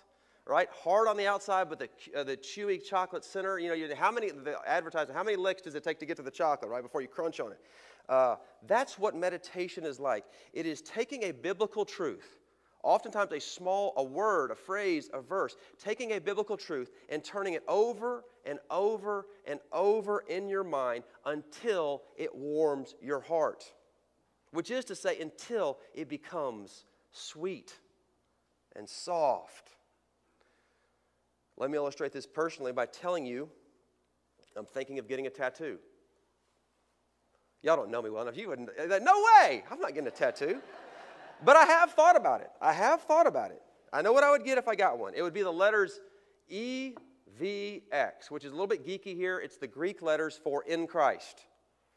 Right? 0.47 0.69
Hard 0.83 1.09
on 1.09 1.19
the 1.19 1.27
outside, 1.27 1.69
but 1.69 1.79
the, 1.79 1.89
uh, 2.17 2.25
the 2.25 2.37
chewy 2.37 2.83
chocolate 2.83 3.23
center. 3.23 3.59
You 3.59 3.69
know, 3.69 3.75
you, 3.75 3.95
how 3.95 4.11
many, 4.11 4.31
the 4.31 4.57
advertising, 4.67 5.15
how 5.15 5.23
many 5.23 5.37
licks 5.37 5.61
does 5.61 5.75
it 5.75 5.85
take 5.85 5.99
to 5.99 6.07
get 6.07 6.17
to 6.17 6.23
the 6.23 6.31
chocolate, 6.31 6.71
right, 6.71 6.83
before 6.83 7.03
you 7.03 7.09
crunch 7.09 7.39
on 7.39 7.53
it? 7.53 7.61
Uh, 8.09 8.37
that's 8.67 8.99
what 8.99 9.15
meditation 9.15 9.85
is 9.85 10.01
like. 10.01 10.25
It 10.55 10.65
is 10.65 10.81
taking 10.81 11.25
a 11.25 11.33
biblical 11.33 11.85
truth, 11.85 12.39
oftentimes 12.83 13.33
a 13.33 13.41
small, 13.41 13.93
a 13.99 14.03
word, 14.03 14.51
a 14.51 14.55
phrase, 14.55 15.11
a 15.13 15.21
verse, 15.21 15.57
taking 15.79 16.13
a 16.13 16.19
biblical 16.19 16.57
truth 16.57 16.91
and 17.11 17.23
turning 17.23 17.53
it 17.53 17.63
over 17.69 18.25
and 18.47 18.59
over 18.71 19.27
and 19.47 19.61
over 19.71 20.25
in 20.29 20.49
your 20.49 20.65
mind 20.65 21.05
until 21.27 22.05
it 22.17 22.35
warms 22.35 22.95
your 23.03 23.21
heart. 23.21 23.71
Which 24.53 24.71
is 24.71 24.87
to 24.87 24.95
say, 24.95 25.21
until 25.21 25.77
it 25.95 26.09
becomes 26.09 26.87
sweet 27.19 27.75
and 28.77 28.89
soft. 28.89 29.71
Let 31.57 31.71
me 31.71 31.77
illustrate 31.77 32.13
this 32.13 32.27
personally 32.27 32.73
by 32.73 32.87
telling 32.87 33.27
you 33.27 33.49
I'm 34.57 34.67
thinking 34.67 34.99
of 34.99 35.09
getting 35.09 35.27
a 35.27 35.31
tattoo. 35.31 35.79
Y'all 37.63 37.77
don't 37.77 37.91
know 37.91 38.03
me 38.03 38.11
well 38.11 38.23
enough. 38.23 38.37
You 38.37 38.49
wouldn't. 38.49 38.71
Uh, 38.71 38.99
no 38.99 39.25
way! 39.41 39.65
I'm 39.71 39.81
not 39.81 39.95
getting 39.95 40.09
a 40.09 40.13
tattoo. 40.13 40.61
But 41.45 41.57
I 41.57 41.65
have 41.65 41.93
thought 41.93 42.17
about 42.17 42.41
it. 42.41 42.51
I 42.61 42.73
have 42.73 43.03
thought 43.03 43.27
about 43.27 43.51
it. 43.51 43.63
I 43.93 44.03
know 44.03 44.13
what 44.13 44.25
I 44.25 44.31
would 44.31 44.45
get 44.45 44.59
if 44.59 44.69
I 44.69 44.75
got 44.75 44.99
one. 44.99 45.15
It 45.15 45.23
would 45.23 45.35
be 45.35 45.43
the 45.43 45.53
letters 45.53 46.01
EVX, 46.53 48.31
which 48.31 48.45
is 48.45 48.51
a 48.51 48.55
little 48.55 48.67
bit 48.67 48.85
geeky 48.87 49.15
here. 49.15 49.39
It's 49.39 49.57
the 49.57 49.67
Greek 49.67 50.03
letters 50.03 50.39
for 50.43 50.65
in 50.65 50.87
Christ. 50.87 51.45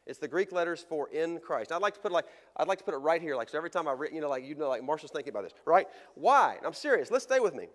It's 0.06 0.18
the 0.18 0.28
Greek 0.28 0.50
letters 0.50 0.84
for 0.88 1.08
in 1.10 1.38
Christ. 1.38 1.70
I'd 1.70 1.80
like 1.80 1.94
to 1.94 2.00
put 2.00 2.10
it 2.10 2.14
like 2.14 2.26
I'd 2.56 2.66
like 2.66 2.78
to 2.78 2.84
put 2.84 2.94
it 2.94 2.98
right 2.98 3.22
here, 3.22 3.36
like 3.36 3.48
so 3.48 3.56
every 3.56 3.70
time 3.70 3.86
I 3.86 3.92
read, 3.92 4.12
you 4.12 4.20
know, 4.20 4.28
like 4.28 4.44
you 4.44 4.54
know, 4.54 4.68
like 4.68 4.82
Marshall's 4.82 5.12
thinking 5.12 5.30
about 5.30 5.44
this, 5.44 5.52
right? 5.64 5.86
Why? 6.14 6.58
I'm 6.64 6.74
serious. 6.74 7.10
Let's 7.10 7.24
stay 7.24 7.40
with 7.40 7.54
me. 7.54 7.68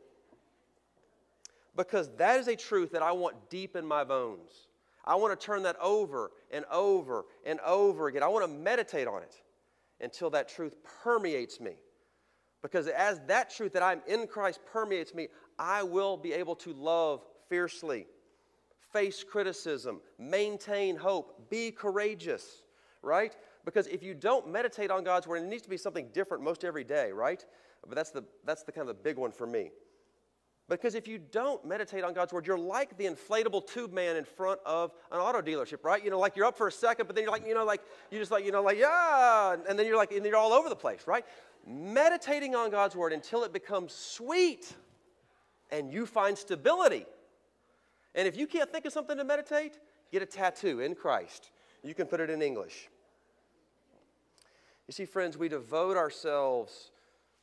Because 1.75 2.09
that 2.17 2.39
is 2.39 2.47
a 2.47 2.55
truth 2.55 2.91
that 2.91 3.01
I 3.01 3.11
want 3.11 3.49
deep 3.49 3.75
in 3.75 3.85
my 3.85 4.03
bones. 4.03 4.67
I 5.05 5.15
want 5.15 5.39
to 5.39 5.45
turn 5.45 5.63
that 5.63 5.77
over 5.79 6.31
and 6.51 6.65
over 6.69 7.25
and 7.45 7.59
over 7.61 8.07
again. 8.07 8.23
I 8.23 8.27
want 8.27 8.45
to 8.45 8.51
meditate 8.51 9.07
on 9.07 9.21
it 9.21 9.41
until 10.01 10.29
that 10.31 10.49
truth 10.49 10.75
permeates 11.03 11.61
me. 11.61 11.75
Because 12.61 12.87
as 12.87 13.21
that 13.27 13.49
truth 13.49 13.73
that 13.73 13.83
I'm 13.83 14.01
in 14.07 14.27
Christ 14.27 14.59
permeates 14.65 15.13
me, 15.13 15.27
I 15.57 15.83
will 15.83 16.17
be 16.17 16.33
able 16.33 16.55
to 16.57 16.73
love 16.73 17.21
fiercely 17.47 18.07
face 18.91 19.23
criticism, 19.23 20.01
maintain 20.17 20.95
hope, 20.95 21.49
be 21.49 21.71
courageous, 21.71 22.63
right? 23.01 23.35
Because 23.65 23.87
if 23.87 24.03
you 24.03 24.13
don't 24.13 24.49
meditate 24.49 24.91
on 24.91 25.03
God's 25.03 25.27
word, 25.27 25.43
it 25.43 25.47
needs 25.47 25.63
to 25.63 25.69
be 25.69 25.77
something 25.77 26.07
different 26.13 26.43
most 26.43 26.63
every 26.63 26.83
day, 26.83 27.11
right? 27.11 27.45
But 27.85 27.95
that's 27.95 28.11
the, 28.11 28.23
that's 28.45 28.63
the 28.63 28.71
kind 28.71 28.89
of 28.89 28.95
the 28.95 29.01
big 29.01 29.17
one 29.17 29.31
for 29.31 29.45
me. 29.45 29.71
Because 30.69 30.95
if 30.95 31.07
you 31.07 31.17
don't 31.17 31.65
meditate 31.65 32.03
on 32.03 32.13
God's 32.13 32.33
word, 32.33 32.45
you're 32.45 32.57
like 32.57 32.97
the 32.97 33.05
inflatable 33.05 33.65
tube 33.67 33.93
man 33.93 34.17
in 34.17 34.25
front 34.25 34.59
of 34.65 34.91
an 35.11 35.19
auto 35.19 35.41
dealership, 35.41 35.83
right? 35.83 36.03
You 36.03 36.09
know, 36.09 36.19
like 36.19 36.35
you're 36.35 36.45
up 36.45 36.57
for 36.57 36.67
a 36.67 36.71
second, 36.71 37.07
but 37.07 37.15
then 37.15 37.23
you're 37.23 37.31
like, 37.31 37.47
you 37.47 37.53
know, 37.53 37.63
like 37.63 37.81
you 38.11 38.19
just 38.19 38.31
like, 38.31 38.43
you 38.43 38.51
know, 38.51 38.61
like, 38.61 38.77
yeah, 38.77 39.55
and 39.67 39.79
then 39.79 39.85
you're 39.85 39.95
like, 39.95 40.11
and 40.11 40.25
you're 40.25 40.35
all 40.35 40.51
over 40.51 40.67
the 40.67 40.75
place, 40.75 41.07
right? 41.07 41.25
Meditating 41.65 42.53
on 42.53 42.69
God's 42.69 42.97
word 42.97 43.13
until 43.13 43.43
it 43.43 43.53
becomes 43.53 43.93
sweet 43.93 44.73
and 45.71 45.91
you 45.91 46.05
find 46.05 46.37
stability 46.37 47.05
and 48.17 48.27
if 48.27 48.35
you 48.35 48.47
can't 48.47 48.69
think 48.71 48.85
of 48.85 48.91
something 48.91 49.15
to 49.15 49.23
meditate, 49.23 49.77
get 50.11 50.23
a 50.23 50.25
tattoo 50.25 50.79
in 50.79 50.95
Christ. 50.95 51.51
You 51.83 51.93
can 51.93 52.07
put 52.07 52.19
it 52.19 52.31
in 52.31 52.41
English. 52.41 52.89
You 54.87 54.91
see, 54.91 55.05
friends, 55.05 55.37
we 55.37 55.47
devote 55.47 55.95
ourselves 55.97 56.91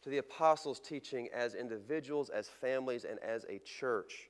to 0.02 0.10
the 0.10 0.18
apostles' 0.18 0.80
teaching 0.80 1.28
as 1.32 1.54
individuals, 1.54 2.28
as 2.28 2.48
families, 2.48 3.04
and 3.04 3.20
as 3.20 3.44
a 3.48 3.60
church. 3.60 4.28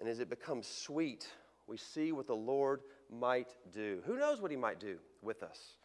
And 0.00 0.08
as 0.08 0.20
it 0.20 0.30
becomes 0.30 0.66
sweet, 0.66 1.28
we 1.66 1.76
see 1.76 2.12
what 2.12 2.26
the 2.26 2.34
Lord 2.34 2.80
might 3.10 3.54
do. 3.72 4.02
Who 4.06 4.16
knows 4.16 4.40
what 4.40 4.50
He 4.50 4.56
might 4.56 4.80
do 4.80 4.96
with 5.20 5.42
us? 5.42 5.76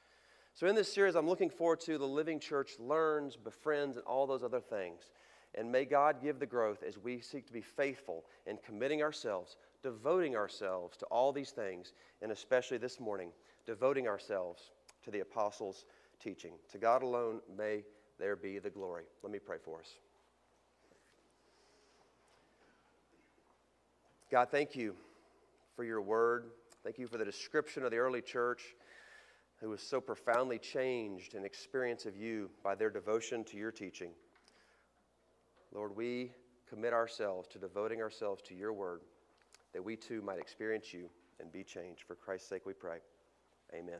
So, 0.53 0.65
in 0.65 0.75
this 0.75 0.91
series, 0.91 1.15
I'm 1.15 1.27
looking 1.27 1.49
forward 1.49 1.82
to 1.82 1.97
the 1.97 2.08
Living 2.08 2.39
Church 2.39 2.71
learns, 2.80 3.36
befriends, 3.36 3.97
and 3.97 4.06
all 4.06 4.25
those 4.25 4.43
other 4.43 4.62
things. 4.62 5.12
And 5.58 5.72
may 5.72 5.86
God 5.86 6.22
give 6.22 6.39
the 6.39 6.46
growth 6.46 6.84
as 6.84 7.00
we 7.00 7.20
seek 7.20 7.48
to 7.48 7.54
be 7.54 7.62
faithful 7.62 8.26
in 8.46 8.60
committing 8.63 9.02
ourselves, 9.02 9.58
devoting 9.82 10.36
ourselves 10.36 10.96
to 10.98 11.06
all 11.08 11.34
these 11.34 11.50
things, 11.50 11.93
and 12.22 12.32
especially 12.32 12.78
this 12.78 13.00
morning, 13.00 13.32
devoting 13.65 14.08
ourselves 14.08 14.72
to 15.04 15.10
the 15.10 15.22
apostles' 15.22 15.86
teaching. 16.22 16.54
To 16.72 16.78
God 16.78 17.02
alone 17.02 17.41
may 17.58 17.84
there 18.20 18.36
be 18.36 18.60
the 18.60 18.70
glory. 18.70 19.06
Let 19.24 19.32
me 19.32 19.39
pray 19.39 19.58
for 19.63 19.80
us. 19.80 19.89
God, 24.30 24.50
thank 24.52 24.76
you 24.76 24.93
for 25.76 25.84
your 25.84 26.02
word. 26.02 26.52
Thank 26.84 27.00
you 27.00 27.08
for 27.08 27.17
the 27.17 27.26
description 27.26 27.84
of 27.84 27.91
the 27.91 27.98
early 27.98 28.22
church 28.22 28.76
who 29.60 29.70
was 29.70 29.82
so 29.82 30.00
profoundly 30.00 30.60
changed 30.60 31.34
in 31.34 31.46
experience 31.46 32.06
of 32.06 32.15
you 32.15 32.52
by 32.63 32.76
their 32.76 32.91
devotion 32.91 33.43
to 33.46 33.58
your 33.58 33.72
teaching. 33.72 34.12
Lord, 35.73 35.95
we 35.95 36.32
commit 36.69 36.93
ourselves 36.93 37.47
to 37.49 37.60
devoting 37.60 38.01
ourselves 38.01 38.41
to 38.43 38.56
your 38.56 38.73
word 38.73 39.01
that 39.73 39.84
we 39.84 39.95
too 39.95 40.21
might 40.21 40.39
experience 40.39 40.93
you 40.93 41.10
and 41.39 41.51
be 41.51 41.63
changed. 41.63 42.03
For 42.08 42.15
Christ's 42.15 42.49
sake 42.49 42.65
we 42.65 42.73
pray. 42.73 42.97
Amen. 43.73 43.99